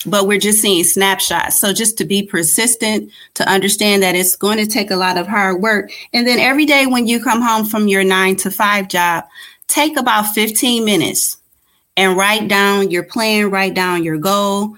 but 0.07 0.27
we're 0.27 0.39
just 0.39 0.61
seeing 0.61 0.85
snapshots. 0.85 1.59
So 1.59 1.73
just 1.73 1.99
to 1.99 2.05
be 2.05 2.23
persistent, 2.23 3.11
to 3.35 3.49
understand 3.49 4.03
that 4.03 4.15
it's 4.15 4.37
going 4.37 4.59
to 4.59 4.67
take 4.67 4.91
a 4.91 4.97
lot 4.97 5.17
of 5.17 5.27
hard 5.27 5.63
work. 5.63 5.93
And 6.13 6.27
then 6.27 6.39
every 6.39 6.67
day 6.67 6.87
when 6.87 7.07
you 7.07 7.23
come 7.23 7.41
home 7.41 7.65
from 7.65 7.89
your 7.89 8.05
nine 8.05 8.37
to 8.37 8.51
five 8.51 8.89
job, 8.89 9.25
take 9.69 9.97
about 9.97 10.35
15 10.35 10.85
minutes 10.85 11.39
and 11.97 12.17
write 12.17 12.49
down 12.49 12.91
your 12.91 13.05
plan, 13.05 13.51
write 13.51 13.75
down 13.75 14.03
your 14.03 14.19
goal 14.19 14.77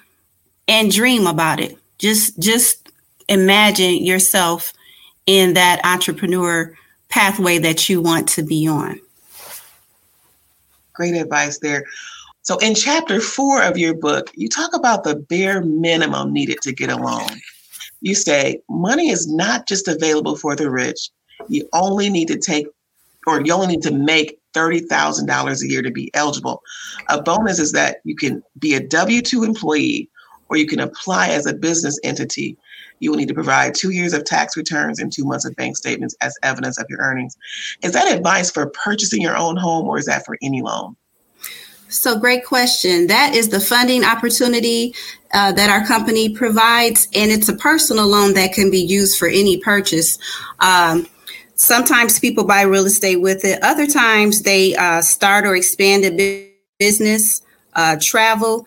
and 0.68 0.90
dream 0.90 1.26
about 1.26 1.60
it. 1.60 1.76
Just, 1.98 2.38
just 2.38 2.90
imagine 3.28 4.04
yourself 4.04 4.72
in 5.26 5.54
that 5.54 5.80
entrepreneur 5.84 6.76
pathway 7.08 7.58
that 7.58 7.88
you 7.88 8.02
want 8.02 8.28
to 8.28 8.42
be 8.42 8.66
on. 8.66 9.00
Great 10.92 11.14
advice 11.14 11.58
there. 11.58 11.84
So, 12.44 12.58
in 12.58 12.74
chapter 12.74 13.20
four 13.20 13.62
of 13.62 13.78
your 13.78 13.94
book, 13.94 14.30
you 14.34 14.50
talk 14.50 14.74
about 14.74 15.02
the 15.02 15.16
bare 15.16 15.62
minimum 15.62 16.30
needed 16.30 16.60
to 16.60 16.72
get 16.72 16.90
a 16.90 16.96
loan. 16.96 17.40
You 18.02 18.14
say 18.14 18.60
money 18.68 19.08
is 19.08 19.26
not 19.26 19.66
just 19.66 19.88
available 19.88 20.36
for 20.36 20.54
the 20.54 20.70
rich. 20.70 21.08
You 21.48 21.66
only 21.72 22.10
need 22.10 22.28
to 22.28 22.36
take, 22.36 22.66
or 23.26 23.40
you 23.40 23.50
only 23.54 23.68
need 23.68 23.82
to 23.84 23.90
make 23.90 24.38
$30,000 24.52 25.62
a 25.62 25.66
year 25.66 25.80
to 25.80 25.90
be 25.90 26.10
eligible. 26.12 26.62
A 27.08 27.22
bonus 27.22 27.58
is 27.58 27.72
that 27.72 28.02
you 28.04 28.14
can 28.14 28.42
be 28.58 28.74
a 28.74 28.86
W 28.88 29.22
2 29.22 29.42
employee 29.42 30.10
or 30.50 30.58
you 30.58 30.66
can 30.66 30.80
apply 30.80 31.28
as 31.28 31.46
a 31.46 31.54
business 31.54 31.98
entity. 32.04 32.58
You 33.00 33.10
will 33.10 33.16
need 33.16 33.28
to 33.28 33.34
provide 33.34 33.74
two 33.74 33.90
years 33.90 34.12
of 34.12 34.26
tax 34.26 34.54
returns 34.54 34.98
and 34.98 35.10
two 35.10 35.24
months 35.24 35.46
of 35.46 35.56
bank 35.56 35.78
statements 35.78 36.14
as 36.20 36.36
evidence 36.42 36.78
of 36.78 36.84
your 36.90 36.98
earnings. 36.98 37.38
Is 37.82 37.92
that 37.92 38.14
advice 38.14 38.50
for 38.50 38.66
purchasing 38.66 39.22
your 39.22 39.34
own 39.36 39.56
home 39.56 39.88
or 39.88 39.96
is 39.96 40.04
that 40.04 40.26
for 40.26 40.36
any 40.42 40.60
loan? 40.60 40.94
So, 41.94 42.18
great 42.18 42.44
question. 42.44 43.06
That 43.06 43.34
is 43.34 43.48
the 43.48 43.60
funding 43.60 44.04
opportunity 44.04 44.94
uh, 45.32 45.52
that 45.52 45.70
our 45.70 45.86
company 45.86 46.28
provides, 46.28 47.06
and 47.14 47.30
it's 47.30 47.48
a 47.48 47.56
personal 47.56 48.08
loan 48.08 48.34
that 48.34 48.52
can 48.52 48.70
be 48.70 48.80
used 48.80 49.16
for 49.18 49.28
any 49.28 49.58
purchase. 49.58 50.18
Um, 50.58 51.06
sometimes 51.54 52.18
people 52.18 52.44
buy 52.44 52.62
real 52.62 52.86
estate 52.86 53.20
with 53.20 53.44
it, 53.44 53.62
other 53.62 53.86
times 53.86 54.42
they 54.42 54.74
uh, 54.74 55.02
start 55.02 55.46
or 55.46 55.54
expand 55.54 56.04
a 56.04 56.50
business, 56.80 57.42
uh, 57.74 57.96
travel. 58.00 58.66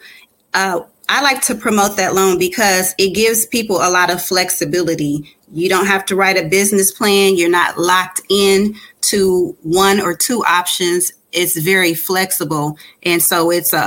Uh, 0.54 0.82
I 1.10 1.22
like 1.22 1.42
to 1.44 1.56
promote 1.56 1.98
that 1.98 2.16
loan 2.16 2.38
because 2.38 2.96
it 2.98 3.14
gives 3.14 3.46
people 3.46 3.78
a 3.78 3.90
lot 3.90 4.10
of 4.10 4.22
flexibility. 4.22 5.36
You 5.54 5.70
don't 5.70 5.86
have 5.86 6.06
to 6.06 6.16
write 6.16 6.38
a 6.38 6.48
business 6.48 6.92
plan. 6.92 7.36
You're 7.36 7.50
not 7.50 7.78
locked 7.78 8.22
in 8.30 8.76
to 9.10 9.56
one 9.64 10.00
or 10.00 10.16
two 10.16 10.44
options 10.46 11.12
it's 11.34 11.58
very 11.58 11.94
flexible, 11.94 12.78
and 13.04 13.22
so 13.22 13.52
it's 13.52 13.74
a, 13.74 13.78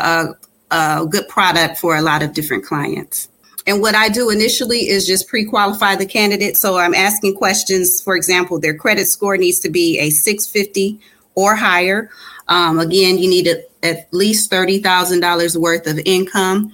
a, 0.71 0.75
a 0.75 1.07
good 1.07 1.29
product 1.29 1.79
for 1.79 1.97
a 1.97 2.03
lot 2.03 2.23
of 2.23 2.33
different 2.35 2.65
clients. 2.65 3.29
And 3.67 3.81
what 3.81 3.95
I 3.95 4.09
do 4.09 4.31
initially 4.31 4.89
is 4.89 5.07
just 5.07 5.29
pre 5.29 5.45
qualify 5.45 5.97
the 5.97 6.07
candidate. 6.07 6.57
So 6.57 6.79
I'm 6.79 6.95
asking 6.95 7.37
questions. 7.37 8.00
For 8.03 8.17
example, 8.17 8.59
their 8.59 8.75
credit 8.75 9.07
score 9.07 9.37
needs 9.37 9.61
to 9.61 9.71
be 9.71 9.99
a 9.99 10.11
650 10.11 11.00
or 11.35 11.55
higher. 11.55 12.11
Um, 12.49 12.79
again, 12.79 13.19
you 13.19 13.29
need 13.29 13.47
a, 13.47 13.62
at 13.85 14.12
least 14.12 14.50
$30,000 14.50 15.57
worth 15.57 15.87
of 15.87 15.99
income, 16.05 16.73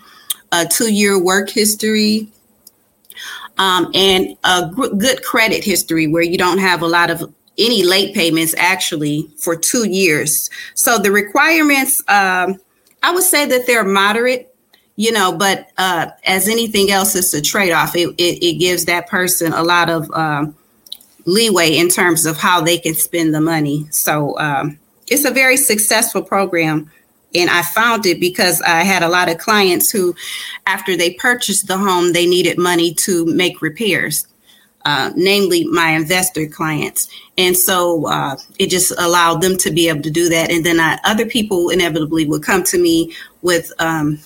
a 0.53 0.67
two 0.67 0.93
year 0.93 1.23
work 1.23 1.51
history, 1.51 2.29
um, 3.59 3.91
and 3.95 4.37
a 4.45 4.71
g- 4.75 4.97
good 4.97 5.23
credit 5.23 5.65
history 5.65 6.07
where 6.07 6.23
you 6.23 6.39
don't 6.39 6.59
have 6.59 6.83
a 6.83 6.87
lot 6.87 7.11
of 7.11 7.33
any 7.59 7.85
late 7.85 8.15
payments 8.15 8.55
actually 8.57 9.29
for 9.39 9.57
two 9.57 9.89
years. 9.89 10.51
So 10.75 10.99
the 10.99 11.11
requirements, 11.11 12.01
um, 12.09 12.61
I 13.03 13.13
would 13.13 13.23
say 13.23 13.47
that 13.47 13.67
they're 13.67 13.85
moderate, 13.85 14.55
you 14.97 15.13
know, 15.13 15.33
but 15.37 15.71
uh, 15.79 16.09
as 16.25 16.49
anything 16.49 16.91
else, 16.91 17.15
it's 17.15 17.35
a 17.35 17.43
trade 17.43 17.73
off. 17.73 17.95
It, 17.95 18.09
it, 18.19 18.45
it, 18.45 18.59
gives 18.59 18.87
that 18.87 19.09
person 19.09 19.53
a 19.53 19.63
lot 19.63 19.91
of 19.91 20.11
um, 20.13 20.57
leeway 21.27 21.77
in 21.77 21.89
terms 21.89 22.25
of 22.25 22.39
how 22.39 22.61
they 22.61 22.79
can 22.79 22.95
spend 22.95 23.35
the 23.35 23.41
money. 23.41 23.87
So 23.91 24.39
um, 24.39 24.79
it's 25.09 25.25
a 25.25 25.31
very 25.31 25.57
successful 25.57 26.23
program. 26.23 26.91
And 27.35 27.51
I 27.51 27.63
found 27.63 28.07
it 28.07 28.19
because 28.19 28.63
I 28.63 28.85
had 28.85 29.03
a 29.03 29.09
lot 29.09 29.29
of 29.29 29.37
clients 29.37 29.91
who, 29.91 30.15
after 30.67 30.97
they 30.97 31.13
purchased 31.13 31.67
the 31.67 31.77
home, 31.77 32.13
they 32.13 32.27
needed 32.27 32.57
money 32.57 32.95
to 32.95 33.27
make 33.27 33.61
repairs. 33.61 34.27
Uh, 34.87 35.11
namely 35.17 35.65
my 35.65 35.91
investor 35.91 36.47
clients. 36.47 37.09
And 37.37 37.57
so 37.57 38.07
uh, 38.07 38.37
it 38.61 38.71
just 38.71 38.93
allowed 39.01 39.41
them 39.41 39.57
to 39.57 39.73
be 39.73 39.89
able 39.89 40.03
to 40.03 40.13
do 40.13 40.29
that. 40.29 40.49
And 40.49 40.65
then 40.65 40.79
I, 40.79 40.97
other 41.03 41.27
people 41.27 41.71
inevitably 41.71 42.25
would 42.25 42.45
come 42.45 42.63
to 42.63 42.79
me 42.79 43.13
with 43.43 43.73
um, 43.81 44.21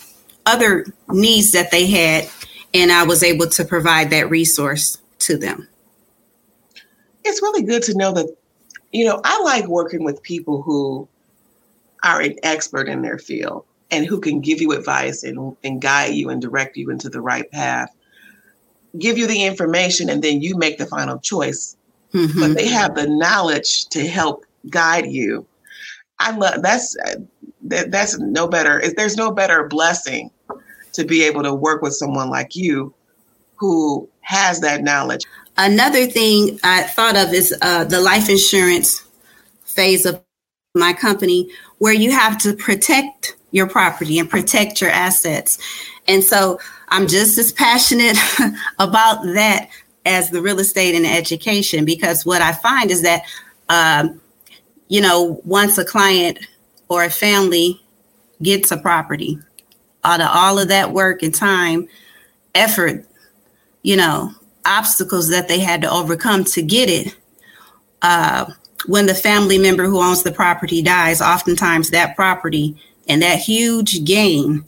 other 0.45 0.85
needs 1.09 1.53
that 1.53 1.71
they 1.71 1.87
had, 1.87 2.29
and 2.75 2.93
I 2.93 3.05
was 3.05 3.23
able 3.23 3.49
to 3.49 3.65
provide 3.65 4.11
that 4.11 4.29
resource 4.29 4.99
to 5.21 5.39
them. 5.39 5.67
It's 7.25 7.41
really 7.41 7.63
good 7.63 7.83
to 7.85 7.97
know 7.97 8.13
that, 8.13 8.29
you 8.93 9.07
know, 9.07 9.19
I 9.25 9.41
like 9.41 9.67
working 9.67 10.05
with 10.05 10.23
people 10.23 10.61
who 10.61 11.09
are 12.05 12.21
an 12.21 12.37
expert 12.43 12.87
in 12.87 13.01
their 13.01 13.19
field 13.19 13.65
and 13.91 14.05
who 14.05 14.21
can 14.21 14.43
give 14.43 14.61
you 14.61 14.73
advice 14.73 15.25
and, 15.25 15.57
and 15.65 15.81
guide 15.81 16.13
you 16.13 16.29
and 16.29 16.43
direct 16.43 16.77
you 16.77 16.91
into 16.91 17.09
the 17.09 17.23
right 17.23 17.51
path 17.51 17.97
give 18.99 19.19
you 19.19 19.27
the 19.27 19.45
information 19.45 20.09
and 20.11 20.23
then 20.23 20.43
you 20.43 20.57
make 20.57 20.79
the 20.79 20.87
final 20.87 21.19
choice. 21.19 21.77
Mm-hmm. 22.13 22.41
But 22.41 22.55
they 22.57 22.69
have 22.69 22.95
the 22.95 23.07
knowledge 23.07 23.87
to 23.91 24.07
help 24.07 24.45
guide 24.69 25.07
you. 25.07 25.47
I 26.19 26.33
love 26.37 26.63
that's 26.63 26.97
that, 27.63 27.91
that's 27.91 28.19
no 28.19 28.49
better. 28.49 28.83
There's 28.97 29.17
no 29.17 29.31
better 29.31 29.69
blessing 29.69 30.31
to 30.93 31.05
be 31.05 31.23
able 31.25 31.43
to 31.45 31.55
work 31.55 31.83
with 31.83 31.95
someone 31.95 32.31
like 32.31 32.57
you 32.57 32.93
who 33.57 34.09
has 34.23 34.61
that 34.61 34.83
knowledge. 34.83 35.25
Another 35.57 36.07
thing 36.07 36.59
I 36.65 36.83
thought 36.83 37.17
of 37.17 37.33
is 37.33 37.55
uh, 37.63 37.85
the 37.85 38.01
life 38.01 38.29
insurance 38.29 39.03
phase 39.65 40.07
of 40.07 40.23
my 40.75 40.93
company 40.93 41.51
where 41.79 41.93
you 41.93 42.13
have 42.13 42.39
to 42.39 42.55
protect 42.55 43.37
your 43.51 43.69
property 43.69 44.19
and 44.19 44.29
protect 44.29 44.81
your 44.81 44.91
assets. 44.91 45.59
And 46.07 46.23
so 46.23 46.59
I'm 46.89 47.07
just 47.07 47.39
as 47.39 47.53
passionate 47.53 48.17
about 48.79 49.23
that 49.35 49.69
as 50.07 50.31
the 50.31 50.41
real 50.41 50.59
estate 50.59 50.95
and 50.95 51.07
education 51.07 51.85
because 51.85 52.25
what 52.25 52.43
I 52.43 52.53
find 52.53 52.91
is 52.91 53.03
that, 53.03 53.23
um, 53.69 54.21
you 54.89 55.01
know, 55.01 55.41
once 55.45 55.79
a 55.79 55.85
client 55.85 56.39
or 56.89 57.05
a 57.05 57.11
family 57.11 57.81
gets 58.43 58.71
a 58.71 58.77
property, 58.77 59.39
out 60.03 60.21
of 60.21 60.29
all 60.33 60.59
of 60.59 60.69
that 60.69 60.93
work 60.93 61.23
and 61.23 61.35
time, 61.35 61.87
effort, 62.55 63.07
you 63.83 63.97
know, 63.97 64.33
obstacles 64.65 65.29
that 65.29 65.49
they 65.49 65.61
had 65.61 65.83
to 65.83 65.91
overcome 65.91 66.45
to 66.45 66.63
get 66.63 66.89
it, 66.89 67.15
uh, 68.03 68.51
when 68.87 69.07
the 69.07 69.15
family 69.15 69.59
member 69.59 69.85
who 69.85 70.01
owns 70.01 70.23
the 70.23 70.33
property 70.33 70.83
dies, 70.83 71.21
oftentimes 71.21 71.91
that 71.91 72.17
property 72.17 72.77
and 73.11 73.23
that 73.23 73.41
huge 73.41 74.05
gain 74.05 74.65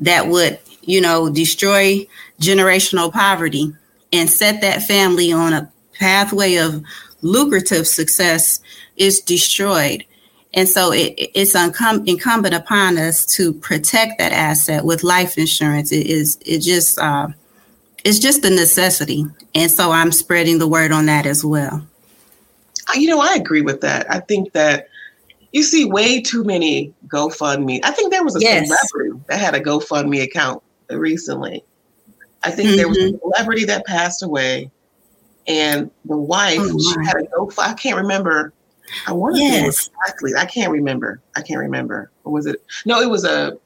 that 0.00 0.28
would, 0.28 0.58
you 0.80 0.98
know, 0.98 1.28
destroy 1.28 2.06
generational 2.40 3.12
poverty 3.12 3.70
and 4.14 4.30
set 4.30 4.62
that 4.62 4.82
family 4.82 5.30
on 5.30 5.52
a 5.52 5.70
pathway 5.92 6.56
of 6.56 6.82
lucrative 7.20 7.86
success 7.86 8.60
is 8.96 9.20
destroyed. 9.20 10.04
And 10.54 10.66
so 10.66 10.90
it, 10.90 11.14
it's 11.18 11.54
incumbent 11.54 12.54
upon 12.54 12.96
us 12.96 13.26
to 13.36 13.52
protect 13.52 14.18
that 14.18 14.32
asset 14.32 14.86
with 14.86 15.04
life 15.04 15.36
insurance. 15.36 15.92
It 15.92 16.06
is 16.06 16.38
it 16.46 16.60
just 16.60 16.98
uh, 16.98 17.28
it's 18.04 18.18
just 18.18 18.42
a 18.46 18.50
necessity, 18.50 19.26
and 19.54 19.70
so 19.70 19.90
I'm 19.90 20.12
spreading 20.12 20.58
the 20.58 20.68
word 20.68 20.92
on 20.92 21.06
that 21.06 21.26
as 21.26 21.44
well. 21.44 21.86
You 22.94 23.08
know, 23.08 23.20
I 23.20 23.34
agree 23.34 23.60
with 23.60 23.82
that. 23.82 24.10
I 24.10 24.20
think 24.20 24.52
that 24.52 24.88
you 25.52 25.62
see 25.62 25.84
way 25.84 26.20
too 26.20 26.44
many 26.44 26.92
GoFundMe. 27.08 27.80
I 27.82 27.90
think 27.90 28.12
there 28.12 28.24
was 28.24 28.36
a 28.36 28.40
yes. 28.40 28.68
celebrity 28.68 29.20
that 29.28 29.40
had 29.40 29.54
a 29.54 29.60
GoFundMe 29.60 30.22
account 30.22 30.62
recently. 30.90 31.64
I 32.44 32.50
think 32.50 32.68
mm-hmm. 32.68 32.76
there 32.76 32.88
was 32.88 32.98
a 32.98 33.00
mm-hmm. 33.00 33.18
celebrity 33.18 33.64
that 33.64 33.86
passed 33.86 34.22
away, 34.22 34.70
and 35.46 35.90
the 36.04 36.16
wife 36.16 36.58
oh, 36.60 36.78
she 36.78 37.06
had 37.06 37.16
a 37.16 37.26
GoFundMe. 37.36 37.70
I 37.70 37.74
can't 37.74 37.96
remember. 37.96 38.52
I 39.06 39.12
want 39.12 39.36
to 39.36 39.42
yes. 39.42 39.88
exactly. 39.88 40.32
I 40.36 40.44
can't 40.44 40.70
remember. 40.70 41.20
I 41.34 41.42
can't 41.42 41.60
remember. 41.60 42.10
Or 42.24 42.32
was 42.32 42.46
it? 42.46 42.62
No, 42.84 43.00
it 43.00 43.10
was 43.10 43.24
a 43.24 43.58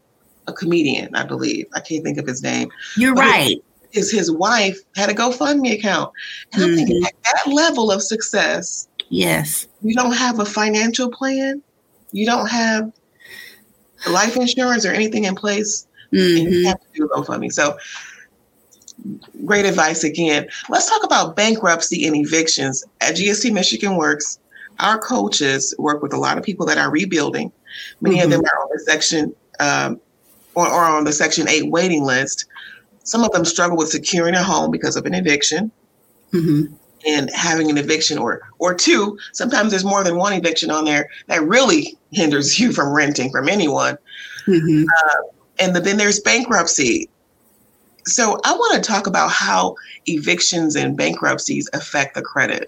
a 0.47 0.53
comedian, 0.53 1.15
I 1.15 1.25
believe. 1.25 1.67
I 1.75 1.81
can't 1.81 2.03
think 2.03 2.19
of 2.19 2.27
his 2.27 2.43
name. 2.43 2.71
You're 2.97 3.15
but 3.15 3.23
right. 3.23 3.57
Is 3.93 4.11
his 4.13 4.31
wife 4.31 4.79
had 4.95 5.11
a 5.11 5.15
GoFundMe 5.15 5.75
account, 5.75 6.13
and 6.53 6.63
mm-hmm. 6.63 6.71
I'm 6.71 6.77
thinking 6.77 6.97
mm-hmm. 6.99 7.07
at 7.07 7.45
that 7.45 7.53
level 7.53 7.91
of 7.91 8.03
success, 8.03 8.89
Yes. 9.11 9.67
You 9.83 9.95
don't 9.95 10.13
have 10.13 10.39
a 10.39 10.45
financial 10.45 11.11
plan. 11.11 11.63
You 12.13 12.27
don't 12.27 12.49
have 12.49 12.93
life 14.09 14.37
insurance 14.37 14.85
or 14.87 14.93
anything 14.93 15.25
in 15.25 15.35
place. 15.35 15.87
Mm-hmm. 16.13 16.47
And 16.47 16.55
you 16.55 16.67
have 16.67 16.81
to 16.81 16.87
do 16.95 17.09
GoFundMe. 17.09 17.53
So 17.53 17.77
great 19.45 19.65
advice 19.65 20.05
again. 20.05 20.49
Let's 20.69 20.89
talk 20.89 21.05
about 21.05 21.37
bankruptcy 21.37 22.07
and 22.07 22.17
evictions. 22.17 22.85
At 23.01 23.17
GST 23.17 23.53
Michigan 23.53 23.97
Works, 23.97 24.39
our 24.79 24.99
coaches 24.99 25.75
work 25.79 26.03
with 26.03 26.13
a 26.13 26.17
lot 26.17 26.39
of 26.39 26.45
people 26.45 26.67
that 26.67 26.79
are 26.79 26.91
rebuilding. 26.91 27.53
Many 28.01 28.17
mm-hmm. 28.17 28.25
of 28.25 28.31
them 28.31 28.41
are 28.41 28.63
on 28.63 28.69
the 28.73 28.81
section 28.81 29.35
um, 29.61 30.01
or, 30.55 30.67
or 30.67 30.85
on 30.85 31.05
the 31.05 31.13
Section 31.13 31.49
8 31.49 31.71
waiting 31.71 32.03
list. 32.03 32.47
Some 33.05 33.23
of 33.23 33.31
them 33.33 33.45
struggle 33.45 33.77
with 33.77 33.91
securing 33.91 34.35
a 34.35 34.43
home 34.43 34.71
because 34.71 34.97
of 34.97 35.07
an 35.07 35.15
eviction. 35.15 35.71
Mm-hmm 36.33 36.75
and 37.07 37.31
having 37.31 37.71
an 37.71 37.79
eviction 37.79 38.19
or 38.19 38.43
or 38.59 38.75
two 38.75 39.19
sometimes 39.33 39.71
there's 39.71 39.85
more 39.85 40.05
than 40.05 40.17
one 40.17 40.33
eviction 40.33 40.71
on 40.71 40.85
there 40.85 41.09
that 41.27 41.43
really 41.43 41.97
hinders 42.13 42.59
you 42.59 42.73
from 42.73 42.93
renting 42.93 43.31
from 43.31 43.49
anyone. 43.49 43.97
Mm-hmm. 44.47 44.85
uh, 44.85 45.23
and 45.59 45.77
the, 45.77 45.81
then 45.81 45.99
there's 45.99 46.21
bankruptcy. 46.21 47.09
So 48.07 48.41
i 48.45 48.53
want 48.53 48.83
to 48.83 48.89
talk 48.89 49.07
about 49.07 49.31
how 49.31 49.77
evictions 50.07 50.77
and 50.77 50.97
bankruptcies 50.97 51.69
affect 51.73 52.15
the 52.15 52.23
credit 52.23 52.67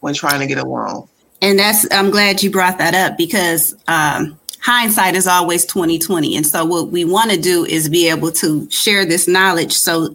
when 0.00 0.14
trying 0.14 0.40
to 0.40 0.46
get 0.46 0.58
a 0.58 0.66
loan. 0.66 1.08
And 1.42 1.58
that's 1.58 1.86
i'm 1.92 2.10
glad 2.10 2.42
you 2.42 2.50
brought 2.50 2.78
that 2.78 2.94
up 2.94 3.16
because 3.16 3.74
um, 3.88 4.38
hindsight 4.60 5.14
is 5.14 5.26
always 5.26 5.64
2020 5.64 6.36
and 6.36 6.46
so 6.46 6.64
what 6.64 6.88
we 6.88 7.04
want 7.04 7.30
to 7.30 7.40
do 7.40 7.64
is 7.64 7.88
be 7.88 8.08
able 8.08 8.30
to 8.32 8.68
share 8.70 9.04
this 9.04 9.28
knowledge 9.28 9.72
so 9.72 10.14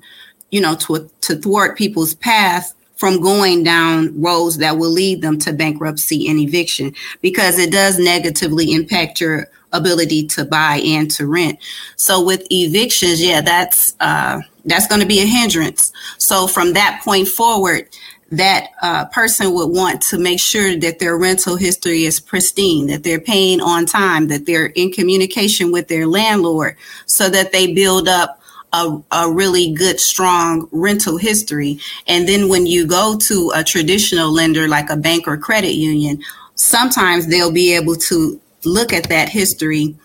you 0.51 0.61
know 0.61 0.75
to, 0.75 1.09
to 1.21 1.35
thwart 1.37 1.77
people's 1.77 2.13
path 2.15 2.73
from 3.03 3.19
going 3.19 3.63
down 3.63 4.17
roads 4.21 4.59
that 4.59 4.77
will 4.77 4.89
lead 4.89 5.21
them 5.21 5.37
to 5.37 5.51
bankruptcy 5.51 6.29
and 6.29 6.39
eviction 6.39 6.95
because 7.19 7.59
it 7.59 7.69
does 7.69 7.99
negatively 7.99 8.71
impact 8.71 9.19
your 9.19 9.45
ability 9.73 10.25
to 10.25 10.45
buy 10.45 10.77
and 10.85 11.11
to 11.11 11.27
rent. 11.27 11.59
So 11.97 12.23
with 12.23 12.47
evictions, 12.49 13.21
yeah, 13.21 13.41
that's 13.41 13.93
uh, 13.99 14.39
that's 14.63 14.87
going 14.87 15.01
to 15.01 15.05
be 15.05 15.19
a 15.19 15.25
hindrance. 15.25 15.91
So 16.17 16.47
from 16.47 16.71
that 16.75 17.01
point 17.03 17.27
forward, 17.27 17.89
that 18.31 18.69
uh, 18.81 19.03
person 19.07 19.53
would 19.53 19.69
want 19.69 20.01
to 20.03 20.17
make 20.17 20.39
sure 20.39 20.77
that 20.77 20.99
their 20.99 21.17
rental 21.17 21.57
history 21.57 22.05
is 22.05 22.21
pristine, 22.21 22.87
that 22.87 23.03
they're 23.03 23.19
paying 23.19 23.59
on 23.59 23.85
time, 23.85 24.29
that 24.29 24.45
they're 24.45 24.67
in 24.67 24.93
communication 24.93 25.73
with 25.73 25.89
their 25.89 26.07
landlord, 26.07 26.77
so 27.05 27.27
that 27.27 27.51
they 27.51 27.73
build 27.73 28.07
up 28.07 28.39
a, 28.73 29.01
a 29.12 29.31
really 29.31 29.71
good, 29.73 29.99
strong 29.99 30.67
rental 30.71 31.17
history. 31.17 31.79
And 32.07 32.27
then 32.27 32.49
when 32.49 32.65
you 32.65 32.86
go 32.86 33.17
to 33.17 33.51
a 33.55 33.63
traditional 33.63 34.31
lender 34.31 34.67
like 34.67 34.89
a 34.89 34.97
bank 34.97 35.27
or 35.27 35.38
credit 35.38 35.75
union, 35.75 36.21
sometimes 36.55 37.27
they'll 37.27 37.51
be 37.51 37.73
able 37.75 37.95
to 37.95 38.39
look 38.65 38.91
at 38.91 39.09
that 39.09 39.29
history 39.29 39.95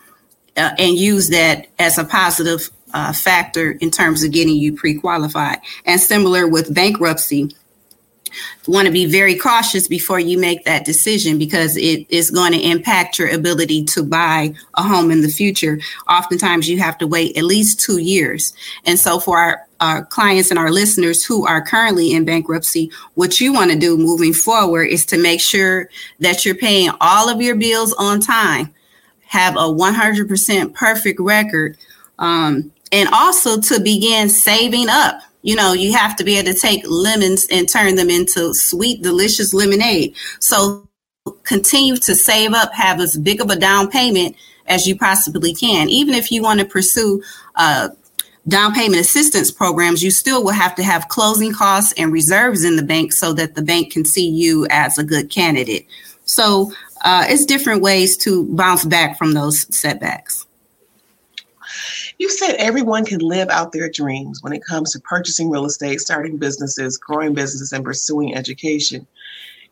uh, 0.57 0.75
and 0.79 0.97
use 0.97 1.29
that 1.31 1.69
as 1.79 1.99
a 1.99 2.05
positive 2.05 2.71
uh, 2.93 3.13
factor 3.13 3.73
in 3.73 3.91
terms 3.91 4.23
of 4.23 4.33
getting 4.33 4.57
you 4.57 4.75
pre-qualified. 4.75 5.59
And 5.85 6.01
similar 6.01 6.47
with 6.47 6.75
bankruptcy, 6.75 7.55
want 8.67 8.87
to 8.87 8.93
be 8.93 9.07
very 9.07 9.35
cautious 9.35 9.89
before 9.89 10.21
you 10.21 10.39
make 10.39 10.65
that 10.65 10.85
decision 10.85 11.39
because 11.39 11.77
it 11.77 12.07
is 12.11 12.31
going 12.31 12.53
to 12.53 12.61
impact 12.61 13.19
your 13.19 13.29
ability 13.29 13.85
to 13.85 14.03
buy 14.03 14.55
a 14.75 14.83
home 14.83 15.11
in 15.11 15.23
the 15.23 15.29
future. 15.29 15.79
Oftentimes, 16.09 16.69
you 16.69 16.79
have 16.79 16.99
to 16.99 17.07
wait 17.07 17.37
at 17.37 17.45
least 17.45 17.81
two 17.81 17.99
years. 17.99 18.53
And 18.85 18.99
so, 18.99 19.21
for 19.21 19.39
our, 19.39 19.67
our 19.81 20.05
clients 20.05 20.51
and 20.51 20.59
our 20.59 20.71
listeners 20.71 21.25
who 21.25 21.47
are 21.47 21.65
currently 21.65 22.13
in 22.13 22.25
bankruptcy, 22.25 22.91
what 23.15 23.41
you 23.41 23.53
want 23.53 23.71
to 23.71 23.79
do 23.79 23.97
moving 23.97 24.33
forward 24.33 24.85
is 24.85 25.07
to 25.07 25.19
make 25.19 25.41
sure 25.41 25.89
that 26.21 26.45
you're 26.45 26.55
paying 26.55 26.91
all 27.01 27.29
of 27.29 27.41
your 27.41 27.57
bills 27.57 27.93
on 27.95 28.21
time, 28.21 28.73
have 29.27 29.57
a 29.57 29.61
100% 29.61 30.75
perfect 30.75 31.21
record, 31.21 31.77
um, 32.19 32.73
and 32.91 33.09
also 33.11 33.61
to 33.61 33.81
begin 33.81 34.29
saving 34.29 34.89
up 34.89 35.21
you 35.43 35.55
know, 35.55 35.73
you 35.73 35.93
have 35.93 36.17
to 36.17 36.25
be 36.25 36.37
able 36.37 36.53
to 36.53 36.59
take 36.59 36.83
lemons 36.89 37.47
and 37.51 37.69
turn 37.69 37.95
them 37.95 38.11
into 38.11 38.53
sweet, 38.53 39.03
delicious 39.03 39.55
lemonade. 39.55 40.15
So 40.41 40.89
continue 41.45 41.97
to 41.97 42.15
save 42.15 42.53
up, 42.53 42.73
have 42.73 43.01
as 43.01 43.17
big 43.17 43.41
of 43.41 43.51
a 43.51 43.57
down 43.57 43.91
payment 43.91 44.37
as 44.67 44.87
you 44.87 44.97
possibly 44.97 45.55
can. 45.55 45.89
Even 45.89 46.15
if 46.15 46.31
you 46.31 46.43
want 46.43 46.61
to 46.61 46.67
pursue 46.67 47.23
uh, 47.55 47.89
down 48.49 48.75
payment 48.75 49.01
assistance 49.01 49.51
programs, 49.51 50.03
you 50.03 50.11
still 50.11 50.43
will 50.43 50.53
have 50.53 50.75
to 50.75 50.83
have 50.83 51.09
closing 51.09 51.53
costs 51.53 51.93
and 51.97 52.13
reserves 52.13 52.65
in 52.65 52.77
the 52.77 52.83
bank 52.83 53.13
so 53.13 53.33
that 53.35 53.55
the 53.55 53.63
bank 53.63 53.93
can 53.93 54.05
see 54.05 54.29
you 54.29 54.67
as 54.71 54.99
a 54.99 55.05
good 55.05 55.31
candidate. 55.31 55.87
So 56.25 56.73
uh, 57.03 57.25
it's 57.29 57.45
different 57.45 57.83
ways 57.83 58.17
to 58.19 58.45
bounce 58.55 58.85
back 58.85 59.17
from 59.17 59.33
those 59.33 59.75
setbacks. 59.75 60.47
You 62.19 62.29
said 62.29 62.57
everyone 62.57 63.05
can 63.05 63.21
live 63.21 63.49
out 63.49 63.73
their 63.73 63.89
dreams 63.89 64.43
when 64.43 64.53
it 64.53 64.65
comes 64.65 64.93
to 64.93 65.01
purchasing 65.01 65.51
real 65.51 65.65
estate, 65.65 66.01
starting 66.01 66.37
businesses, 66.37 66.99
growing 66.99 67.33
businesses, 67.33 67.73
and 67.73 67.85
pursuing 67.85 68.35
education. 68.35 69.07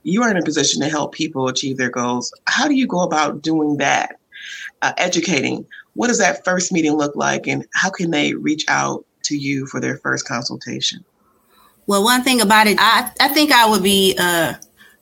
You 0.04 0.22
are 0.22 0.30
in 0.30 0.36
a 0.36 0.42
position 0.42 0.80
to 0.80 0.88
help 0.88 1.12
people 1.12 1.48
achieve 1.48 1.76
their 1.76 1.90
goals. 1.90 2.32
How 2.46 2.68
do 2.68 2.74
you 2.74 2.86
go 2.86 3.00
about 3.00 3.42
doing 3.42 3.78
that? 3.78 4.20
Uh, 4.82 4.92
educating. 4.96 5.66
What 5.94 6.06
does 6.06 6.18
that 6.18 6.44
first 6.44 6.70
meeting 6.70 6.92
look 6.92 7.16
like, 7.16 7.48
and 7.48 7.66
how 7.74 7.90
can 7.90 8.12
they 8.12 8.34
reach 8.34 8.64
out 8.68 9.04
to 9.24 9.36
you 9.36 9.66
for 9.66 9.80
their 9.80 9.96
first 9.96 10.28
consultation? 10.28 11.04
Well, 11.86 12.04
one 12.04 12.22
thing 12.22 12.40
about 12.40 12.68
it, 12.68 12.76
I, 12.78 13.10
I 13.18 13.28
think 13.28 13.50
I 13.50 13.68
would 13.68 13.82
be 13.82 14.14
uh, 14.18 14.54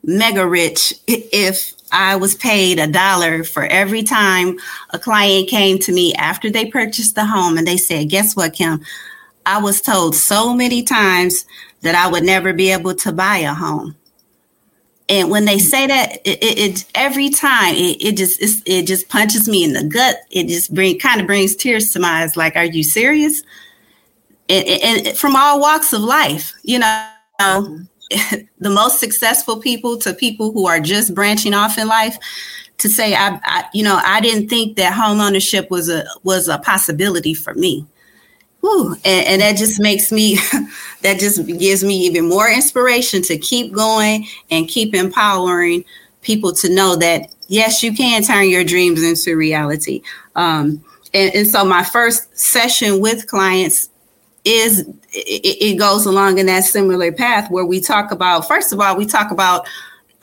mega 0.03 0.47
rich 0.47 0.95
if 1.07 1.74
I 1.95 2.17
was 2.17 2.35
paid 2.35 2.77
a 2.77 2.87
dollar 2.87 3.45
for 3.45 3.63
every 3.63 4.03
time 4.03 4.57
a 4.89 4.99
client 4.99 5.47
came 5.47 5.79
to 5.79 5.93
me 5.93 6.13
after 6.15 6.49
they 6.49 6.65
purchased 6.65 7.15
the 7.15 7.25
home 7.25 7.57
and 7.57 7.65
they 7.65 7.77
said, 7.77 8.09
Guess 8.09 8.35
what, 8.35 8.53
Kim? 8.53 8.81
I 9.45 9.61
was 9.61 9.79
told 9.79 10.13
so 10.13 10.53
many 10.53 10.83
times 10.83 11.45
that 11.81 11.95
I 11.95 12.11
would 12.11 12.23
never 12.23 12.51
be 12.51 12.69
able 12.71 12.95
to 12.95 13.13
buy 13.13 13.37
a 13.37 13.53
home. 13.53 13.95
And 15.07 15.29
when 15.29 15.45
they 15.45 15.57
say 15.57 15.87
that, 15.87 16.17
it, 16.25 16.43
it, 16.43 16.57
it 16.59 16.85
every 16.95 17.29
time 17.29 17.75
it, 17.75 18.03
it 18.03 18.17
just 18.17 18.41
it 18.67 18.87
just 18.87 19.07
punches 19.07 19.47
me 19.47 19.63
in 19.63 19.71
the 19.71 19.83
gut. 19.83 20.17
It 20.31 20.47
just 20.47 20.73
bring 20.73 20.99
kind 20.99 21.21
of 21.21 21.27
brings 21.27 21.55
tears 21.55 21.93
to 21.93 21.99
my 21.99 22.23
eyes. 22.23 22.35
Like, 22.35 22.57
are 22.57 22.65
you 22.65 22.83
serious? 22.83 23.41
And, 24.49 25.07
and 25.07 25.17
from 25.17 25.35
all 25.35 25.61
walks 25.61 25.93
of 25.93 26.01
life, 26.01 26.53
you 26.63 26.79
know, 26.79 27.09
mm-hmm. 27.39 27.83
the 28.59 28.69
most 28.69 28.99
successful 28.99 29.59
people 29.59 29.97
to 29.97 30.13
people 30.13 30.51
who 30.51 30.67
are 30.67 30.79
just 30.79 31.15
branching 31.15 31.53
off 31.53 31.77
in 31.77 31.87
life, 31.87 32.17
to 32.77 32.89
say 32.89 33.15
I, 33.15 33.39
I 33.43 33.65
you 33.73 33.83
know 33.83 33.99
I 34.03 34.21
didn't 34.21 34.49
think 34.49 34.77
that 34.77 34.93
home 34.93 35.19
ownership 35.19 35.69
was 35.71 35.89
a 35.89 36.05
was 36.23 36.47
a 36.47 36.57
possibility 36.59 37.33
for 37.33 37.53
me. 37.53 37.85
Whew, 38.61 38.95
and, 39.05 39.27
and 39.27 39.41
that 39.41 39.57
just 39.57 39.79
makes 39.79 40.11
me 40.11 40.35
that 41.01 41.19
just 41.19 41.45
gives 41.45 41.83
me 41.83 41.97
even 42.05 42.27
more 42.27 42.49
inspiration 42.49 43.21
to 43.23 43.37
keep 43.37 43.71
going 43.73 44.27
and 44.49 44.67
keep 44.67 44.93
empowering 44.93 45.85
people 46.21 46.51
to 46.53 46.73
know 46.73 46.95
that 46.95 47.29
yes, 47.47 47.83
you 47.83 47.93
can 47.93 48.23
turn 48.23 48.49
your 48.49 48.63
dreams 48.63 49.03
into 49.03 49.37
reality. 49.37 50.01
Um, 50.35 50.83
and, 51.13 51.33
and 51.33 51.47
so 51.47 51.63
my 51.63 51.83
first 51.83 52.37
session 52.37 52.99
with 52.99 53.27
clients 53.27 53.89
is 54.43 54.87
it, 55.15 55.57
it, 55.61 55.79
goes 55.79 56.05
along 56.05 56.37
in 56.37 56.45
that 56.45 56.63
similar 56.63 57.11
path 57.11 57.49
where 57.49 57.65
we 57.65 57.79
talk 57.79 58.11
about 58.11 58.47
first 58.47 58.73
of 58.73 58.79
all 58.79 58.95
we 58.95 59.05
talk 59.05 59.31
about 59.31 59.65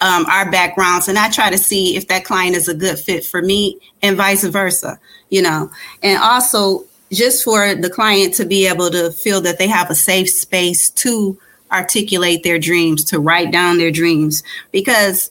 um, 0.01 0.27
our 0.27 0.51
backgrounds 0.51 1.09
and 1.09 1.19
i 1.19 1.31
try 1.31 1.51
to 1.51 1.59
see 1.59 1.97
if 1.97 2.09
that 2.09 2.25
client 2.25 2.57
is 2.57 2.69
a 2.69 2.75
good 2.75 2.99
fit 2.99 3.25
for 3.25 3.41
me 3.43 3.79
and 4.03 4.17
vice 4.17 4.45
versa 4.45 4.99
you 5.33 5.41
know. 5.43 5.71
And 6.03 6.23
also 6.23 6.85
just 7.11 7.43
for 7.43 7.75
the 7.75 7.91
client 7.91 8.35
to 8.35 8.45
be 8.45 8.67
able 8.69 8.91
to 8.91 9.11
feel 9.11 9.41
that 9.41 9.59
they 9.59 9.67
have 9.67 9.91
a 9.91 9.95
safe 9.95 10.31
space 10.31 10.91
to 10.91 11.39
articulate 11.73 12.43
their 12.43 12.59
dreams 12.59 13.03
to 13.05 13.19
write 13.19 13.51
down 13.51 13.79
their 13.79 13.91
dreams. 13.91 14.45
Because 14.71 15.31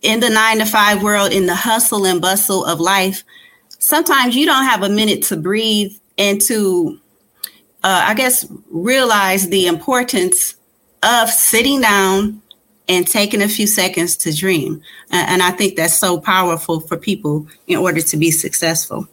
in 0.00 0.20
the 0.20 0.30
nine 0.30 0.58
to 0.58 0.64
five 0.64 1.02
world 1.02 1.32
in 1.32 1.46
the 1.46 1.54
hustle 1.54 2.06
and 2.06 2.22
bustle 2.22 2.64
of 2.64 2.80
life 2.80 3.22
sometimes 3.80 4.34
you 4.34 4.46
don't 4.46 4.64
have 4.64 4.82
a 4.82 4.88
minute 4.88 5.22
to 5.22 5.36
breathe 5.36 5.92
and 6.16 6.40
to 6.40 6.98
uh, 7.82 8.04
I 8.08 8.14
guess, 8.14 8.46
realize 8.70 9.48
the 9.48 9.66
importance 9.66 10.54
of 11.02 11.30
sitting 11.30 11.80
down 11.80 12.42
and 12.88 13.06
taking 13.06 13.40
a 13.40 13.48
few 13.48 13.66
seconds 13.66 14.16
to 14.18 14.34
dream. 14.34 14.82
And, 15.10 15.42
I 15.42 15.52
think 15.52 15.76
that's 15.76 15.96
so 15.96 16.20
powerful 16.20 16.80
for 16.80 16.96
people 16.96 17.46
in 17.66 17.78
order 17.78 18.02
to 18.02 18.16
be 18.16 18.30
successful. 18.30 19.06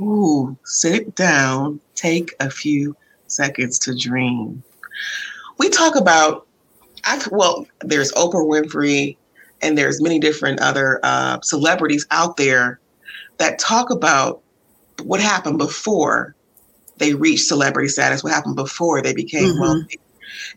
Ooh, 0.00 0.56
sit 0.64 1.14
down, 1.14 1.80
take 1.94 2.34
a 2.40 2.50
few 2.50 2.96
seconds 3.28 3.78
to 3.80 3.96
dream. 3.96 4.62
We 5.58 5.68
talk 5.68 5.94
about, 5.94 6.46
I, 7.04 7.22
well, 7.30 7.66
there's 7.80 8.12
Oprah 8.12 8.44
Winfrey 8.44 9.16
and 9.62 9.78
there's 9.78 10.02
many 10.02 10.18
different 10.18 10.60
other 10.60 10.98
uh, 11.04 11.40
celebrities 11.42 12.04
out 12.10 12.36
there 12.36 12.80
that 13.38 13.60
talk 13.60 13.90
about 13.90 14.42
what 15.04 15.20
happened 15.20 15.58
before 15.58 16.34
they 17.02 17.14
reached 17.14 17.46
celebrity 17.46 17.88
status, 17.88 18.22
what 18.22 18.32
happened 18.32 18.54
before 18.54 19.02
they 19.02 19.12
became 19.12 19.48
mm-hmm. 19.48 19.60
wealthy. 19.60 19.98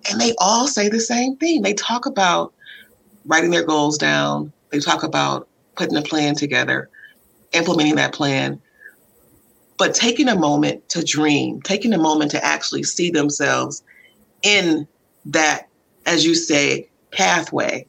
And 0.10 0.21
they 0.21 0.36
all 0.38 0.67
say 0.67 0.88
the 0.89 0.99
same 0.99 1.36
thing. 1.38 1.63
They 1.63 1.73
talk 1.73 2.05
about 2.05 2.53
writing 3.25 3.49
their 3.49 3.65
goals 3.65 3.97
down, 3.97 4.53
they 4.69 4.79
talk 4.79 5.01
about 5.01 5.47
putting 5.75 5.97
a 5.97 6.03
plan 6.03 6.36
together, 6.36 6.89
implementing 7.53 7.95
that 7.95 8.13
plan, 8.13 8.62
but 9.77 9.95
taking 9.95 10.27
a 10.27 10.36
moment 10.36 10.88
to 10.89 11.03
dream, 11.03 11.63
taking 11.63 11.93
a 11.93 11.97
moment 11.97 12.29
to 12.31 12.45
actually 12.45 12.84
see 12.84 13.10
themselves 13.10 13.81
in 14.43 14.88
that, 15.25 15.67
as 16.05 16.23
you 16.23 16.36
say, 16.36 16.88
pathway. 17.12 17.88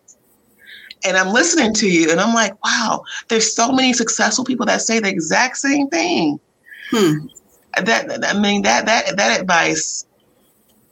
And 1.04 1.18
I'm 1.18 1.34
listening 1.34 1.74
to 1.74 1.88
you 1.88 2.10
and 2.10 2.20
I'm 2.20 2.34
like, 2.34 2.54
wow, 2.64 3.04
there's 3.28 3.54
so 3.54 3.70
many 3.70 3.92
successful 3.92 4.46
people 4.46 4.64
that 4.64 4.80
say 4.80 4.98
the 4.98 5.10
exact 5.10 5.58
same 5.58 5.88
thing. 5.88 6.40
Hmm 6.90 7.26
that 7.84 8.24
I 8.24 8.38
mean 8.38 8.62
that 8.62 8.86
that 8.86 9.16
that 9.16 9.40
advice 9.40 10.06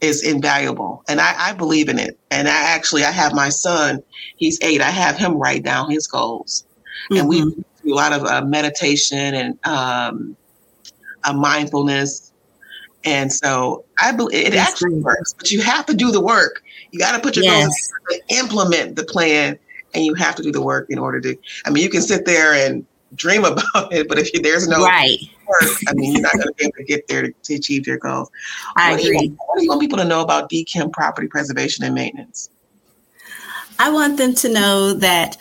is 0.00 0.22
invaluable, 0.22 1.02
and 1.08 1.20
I, 1.20 1.50
I 1.50 1.52
believe 1.54 1.88
in 1.88 1.98
it. 1.98 2.18
And 2.30 2.48
I 2.48 2.74
actually 2.74 3.04
I 3.04 3.10
have 3.10 3.32
my 3.32 3.48
son; 3.48 4.02
he's 4.36 4.58
eight. 4.62 4.80
I 4.80 4.90
have 4.90 5.16
him 5.16 5.36
write 5.36 5.62
down 5.62 5.90
his 5.90 6.06
goals, 6.06 6.64
mm-hmm. 7.10 7.20
and 7.20 7.28
we 7.28 7.40
mm-hmm. 7.40 7.60
do 7.84 7.94
a 7.94 7.96
lot 7.96 8.12
of 8.12 8.24
uh, 8.24 8.44
meditation 8.44 9.34
and 9.34 9.66
um, 9.66 10.36
a 11.24 11.32
mindfulness. 11.32 12.32
And 13.06 13.30
so 13.32 13.84
I 13.98 14.12
believe 14.12 14.46
it 14.46 14.52
That's 14.52 14.72
actually 14.72 15.00
works, 15.00 15.34
but 15.34 15.50
you 15.50 15.60
have 15.60 15.84
to 15.86 15.94
do 15.94 16.10
the 16.10 16.22
work. 16.22 16.62
You 16.90 16.98
got 16.98 17.12
to 17.12 17.20
put 17.20 17.36
your 17.36 17.44
yes. 17.44 17.62
goals 17.62 17.92
to 18.10 18.36
implement 18.36 18.96
the 18.96 19.04
plan, 19.04 19.58
and 19.94 20.04
you 20.04 20.14
have 20.14 20.34
to 20.36 20.42
do 20.42 20.50
the 20.52 20.62
work 20.62 20.86
in 20.88 20.98
order 20.98 21.20
to. 21.20 21.36
I 21.66 21.70
mean, 21.70 21.82
you 21.82 21.90
can 21.90 22.00
sit 22.02 22.24
there 22.24 22.54
and 22.54 22.86
dream 23.14 23.44
about 23.44 23.92
it, 23.92 24.08
but 24.08 24.18
if 24.18 24.32
you, 24.32 24.40
there's 24.40 24.68
no 24.68 24.84
right. 24.84 25.18
work, 25.46 25.70
I 25.88 25.94
mean, 25.94 26.12
you're 26.12 26.22
not 26.22 26.32
going 26.32 26.46
to 26.46 26.54
be 26.54 26.64
able 26.64 26.76
to 26.76 26.84
get 26.84 27.06
there 27.08 27.22
to, 27.22 27.32
to 27.32 27.54
achieve 27.54 27.86
your 27.86 27.98
goals. 27.98 28.30
I 28.76 28.92
what 28.92 29.00
agree. 29.00 29.18
Do 29.18 29.24
you, 29.24 29.30
what 29.46 29.58
do 29.58 29.62
you 29.62 29.68
want 29.68 29.80
people 29.80 29.98
to 29.98 30.04
know 30.04 30.20
about 30.20 30.50
DKIM 30.50 30.92
property 30.92 31.28
preservation 31.28 31.84
and 31.84 31.94
maintenance? 31.94 32.50
I 33.78 33.90
want 33.90 34.18
them 34.18 34.34
to 34.36 34.52
know 34.52 34.92
that 34.94 35.36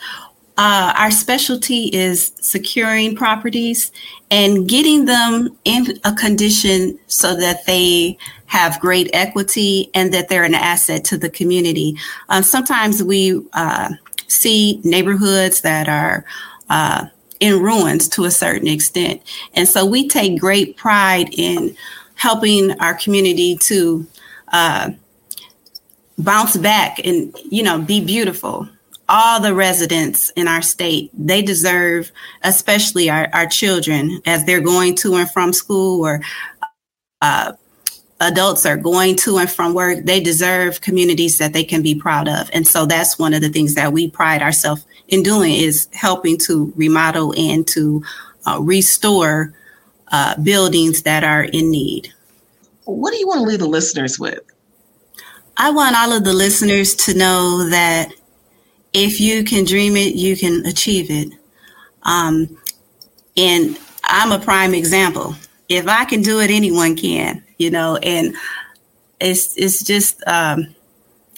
uh, 0.56 0.92
our 0.96 1.10
specialty 1.10 1.84
is 1.92 2.32
securing 2.40 3.16
properties 3.16 3.90
and 4.30 4.68
getting 4.68 5.04
them 5.04 5.56
in 5.64 5.98
a 6.04 6.12
condition 6.12 6.98
so 7.06 7.34
that 7.36 7.66
they 7.66 8.16
have 8.46 8.78
great 8.80 9.10
equity 9.12 9.90
and 9.94 10.14
that 10.14 10.28
they're 10.28 10.44
an 10.44 10.54
asset 10.54 11.04
to 11.04 11.18
the 11.18 11.30
community. 11.30 11.96
Uh, 12.28 12.40
sometimes 12.40 13.02
we 13.02 13.40
uh, 13.54 13.90
see 14.28 14.80
neighborhoods 14.84 15.62
that 15.62 15.88
are 15.88 16.24
uh, 16.70 17.06
in 17.44 17.60
ruins 17.60 18.08
to 18.08 18.24
a 18.24 18.30
certain 18.30 18.66
extent. 18.66 19.20
And 19.52 19.68
so 19.68 19.84
we 19.84 20.08
take 20.08 20.40
great 20.40 20.78
pride 20.78 21.28
in 21.34 21.76
helping 22.14 22.72
our 22.80 22.94
community 22.94 23.58
to 23.64 24.06
uh, 24.50 24.92
bounce 26.16 26.56
back 26.56 27.04
and, 27.04 27.36
you 27.50 27.62
know, 27.62 27.78
be 27.78 28.02
beautiful. 28.02 28.66
All 29.10 29.40
the 29.42 29.52
residents 29.52 30.30
in 30.30 30.48
our 30.48 30.62
state, 30.62 31.10
they 31.12 31.42
deserve, 31.42 32.10
especially 32.42 33.10
our, 33.10 33.28
our 33.34 33.46
children, 33.46 34.22
as 34.24 34.46
they're 34.46 34.62
going 34.62 34.94
to 34.96 35.16
and 35.16 35.30
from 35.30 35.52
school 35.52 36.02
or 36.02 36.22
uh, 37.20 37.52
adults 38.20 38.64
are 38.64 38.78
going 38.78 39.16
to 39.16 39.36
and 39.36 39.50
from 39.50 39.74
work, 39.74 40.06
they 40.06 40.20
deserve 40.20 40.80
communities 40.80 41.36
that 41.36 41.52
they 41.52 41.64
can 41.64 41.82
be 41.82 41.94
proud 41.94 42.26
of. 42.26 42.48
And 42.54 42.66
so 42.66 42.86
that's 42.86 43.18
one 43.18 43.34
of 43.34 43.42
the 43.42 43.50
things 43.50 43.74
that 43.74 43.92
we 43.92 44.08
pride 44.08 44.40
ourselves 44.40 44.86
in 45.08 45.22
doing 45.22 45.54
is 45.54 45.88
helping 45.92 46.38
to 46.38 46.72
remodel 46.76 47.34
and 47.36 47.66
to 47.68 48.02
uh, 48.46 48.58
restore 48.60 49.54
uh, 50.08 50.40
buildings 50.42 51.02
that 51.02 51.24
are 51.24 51.44
in 51.44 51.70
need. 51.70 52.12
What 52.84 53.12
do 53.12 53.18
you 53.18 53.26
want 53.26 53.40
to 53.40 53.46
leave 53.46 53.58
the 53.58 53.66
listeners 53.66 54.18
with? 54.18 54.40
I 55.56 55.70
want 55.70 55.96
all 55.96 56.12
of 56.12 56.24
the 56.24 56.32
listeners 56.32 56.94
to 56.96 57.14
know 57.14 57.68
that 57.70 58.12
if 58.92 59.20
you 59.20 59.44
can 59.44 59.64
dream 59.64 59.96
it, 59.96 60.14
you 60.14 60.36
can 60.36 60.64
achieve 60.66 61.10
it. 61.10 61.32
Um, 62.02 62.58
and 63.36 63.78
I'm 64.04 64.32
a 64.32 64.38
prime 64.38 64.74
example. 64.74 65.34
If 65.68 65.88
I 65.88 66.04
can 66.04 66.22
do 66.22 66.40
it, 66.40 66.50
anyone 66.50 66.96
can, 66.96 67.42
you 67.58 67.70
know, 67.70 67.96
and 67.96 68.34
it's, 69.20 69.56
it's 69.56 69.82
just, 69.82 70.22
um, 70.26 70.74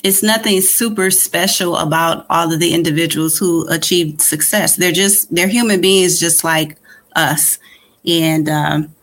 it's 0.06 0.22
nothing 0.22 0.60
super 0.60 1.10
special 1.10 1.76
about 1.76 2.26
all 2.30 2.52
of 2.52 2.60
the 2.60 2.72
individuals 2.72 3.36
who 3.36 3.68
achieved 3.68 4.20
success. 4.22 4.76
They're 4.76 4.92
just 4.92 5.34
they're 5.34 5.48
human 5.48 5.80
beings 5.80 6.20
just 6.20 6.44
like 6.44 6.76
us, 7.16 7.58
and 8.06 8.48
um, 8.48 8.94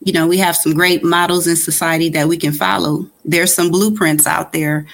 you 0.00 0.12
know 0.12 0.26
we 0.26 0.36
have 0.38 0.56
some 0.56 0.74
great 0.74 1.04
models 1.04 1.46
in 1.46 1.54
society 1.54 2.08
that 2.10 2.26
we 2.26 2.36
can 2.36 2.52
follow. 2.52 3.06
There's 3.24 3.54
some 3.54 3.70
blueprints 3.70 4.26
out 4.26 4.52
there. 4.52 4.88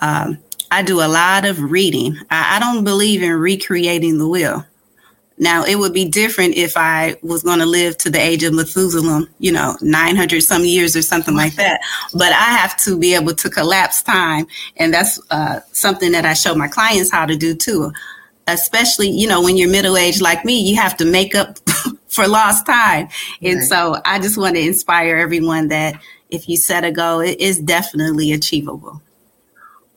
Um, 0.00 0.38
I 0.70 0.82
do 0.82 1.00
a 1.00 1.08
lot 1.08 1.44
of 1.44 1.60
reading. 1.60 2.16
I, 2.30 2.56
I 2.56 2.60
don't 2.60 2.84
believe 2.84 3.20
in 3.20 3.32
recreating 3.32 4.18
the 4.18 4.28
wheel. 4.28 4.64
Now, 5.40 5.64
it 5.64 5.76
would 5.76 5.94
be 5.94 6.04
different 6.04 6.54
if 6.54 6.76
I 6.76 7.16
was 7.22 7.42
going 7.42 7.60
to 7.60 7.66
live 7.66 7.96
to 7.98 8.10
the 8.10 8.20
age 8.20 8.42
of 8.42 8.52
Methuselah, 8.52 9.26
you 9.38 9.50
know, 9.50 9.74
900 9.80 10.42
some 10.42 10.66
years 10.66 10.94
or 10.94 11.00
something 11.00 11.34
like 11.34 11.54
that. 11.54 11.80
But 12.12 12.32
I 12.32 12.52
have 12.58 12.76
to 12.84 12.98
be 12.98 13.14
able 13.14 13.34
to 13.34 13.48
collapse 13.48 14.02
time. 14.02 14.46
And 14.76 14.92
that's 14.92 15.18
uh, 15.30 15.60
something 15.72 16.12
that 16.12 16.26
I 16.26 16.34
show 16.34 16.54
my 16.54 16.68
clients 16.68 17.10
how 17.10 17.24
to 17.24 17.36
do 17.36 17.54
too. 17.54 17.90
Especially, 18.48 19.08
you 19.08 19.26
know, 19.26 19.42
when 19.42 19.56
you're 19.56 19.70
middle 19.70 19.96
aged 19.96 20.20
like 20.20 20.44
me, 20.44 20.60
you 20.60 20.76
have 20.76 20.94
to 20.98 21.06
make 21.06 21.34
up 21.34 21.58
for 22.08 22.28
lost 22.28 22.66
time. 22.66 23.08
And 23.40 23.60
right. 23.60 23.66
so 23.66 23.96
I 24.04 24.18
just 24.18 24.36
want 24.36 24.56
to 24.56 24.60
inspire 24.60 25.16
everyone 25.16 25.68
that 25.68 25.98
if 26.28 26.50
you 26.50 26.58
set 26.58 26.84
a 26.84 26.92
goal, 26.92 27.20
it 27.20 27.40
is 27.40 27.58
definitely 27.58 28.32
achievable. 28.32 29.00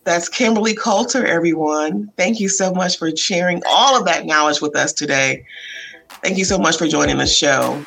That's 0.03 0.27
Kimberly 0.27 0.75
Coulter, 0.75 1.25
everyone. 1.25 2.11
Thank 2.17 2.39
you 2.39 2.49
so 2.49 2.73
much 2.73 2.97
for 2.97 3.15
sharing 3.15 3.61
all 3.67 3.97
of 3.97 4.05
that 4.05 4.25
knowledge 4.25 4.61
with 4.61 4.75
us 4.75 4.91
today. 4.91 5.45
Thank 6.21 6.37
you 6.37 6.45
so 6.45 6.57
much 6.57 6.77
for 6.77 6.87
joining 6.87 7.17
the 7.17 7.27
show. 7.27 7.83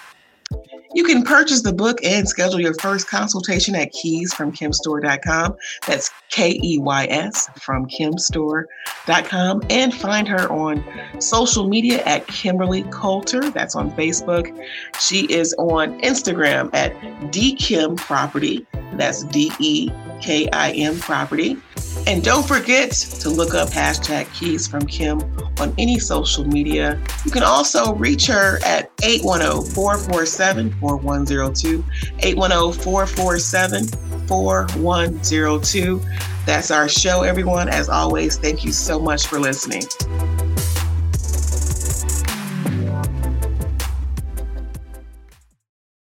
You 0.95 1.05
can 1.05 1.25
purchase 1.25 1.61
the 1.61 1.75
book 1.75 1.99
and 2.03 2.27
schedule 2.27 2.59
your 2.59 2.73
first 2.81 3.07
consultation 3.07 3.75
at 3.75 3.93
keysfromkimstore.com. 3.93 5.57
That's 5.87 6.11
K 6.31 6.59
E 6.63 6.79
Y 6.79 7.07
S 7.11 7.51
from 7.61 7.87
kimstore.com. 7.87 9.63
And 9.69 9.95
find 9.95 10.27
her 10.27 10.51
on 10.51 10.83
social 11.21 11.69
media 11.69 12.03
at 12.05 12.27
Kimberly 12.29 12.83
Coulter. 12.85 13.51
That's 13.51 13.77
on 13.77 13.91
Facebook. 13.91 14.59
She 14.99 15.27
is 15.27 15.55
on 15.59 16.01
Instagram 16.01 16.71
at 16.73 16.95
DKIM 17.31 17.99
Property. 17.99 18.67
That's 18.95 19.25
D 19.25 19.53
E 19.59 19.91
K 20.23 20.49
I 20.51 20.71
M 20.71 20.99
Property. 20.99 21.59
And 22.07 22.23
don't 22.23 22.47
forget 22.47 22.93
to 22.93 23.31
look 23.31 23.55
up 23.55 23.69
hashtag 23.71 24.33
keys 24.33 24.67
from 24.67 24.87
Kim 24.87 25.21
on 25.59 25.75
any 25.79 25.99
social 25.99 26.45
media. 26.45 27.01
You 27.25 27.31
can 27.31 27.43
also 27.43 27.95
reach 27.95 28.27
her 28.27 28.59
at 28.65 28.91
810 29.03 29.75
447 29.75 30.73
4102. 30.81 31.85
810 32.21 32.83
447 32.85 33.87
4102. 34.29 36.01
That's 36.45 36.71
our 36.71 36.89
show, 36.89 37.23
everyone. 37.23 37.69
As 37.69 37.89
always, 37.89 38.37
thank 38.37 38.65
you 38.65 38.73
so 38.73 38.99
much 39.01 39.27
for 39.27 39.41
listening. 39.41 39.83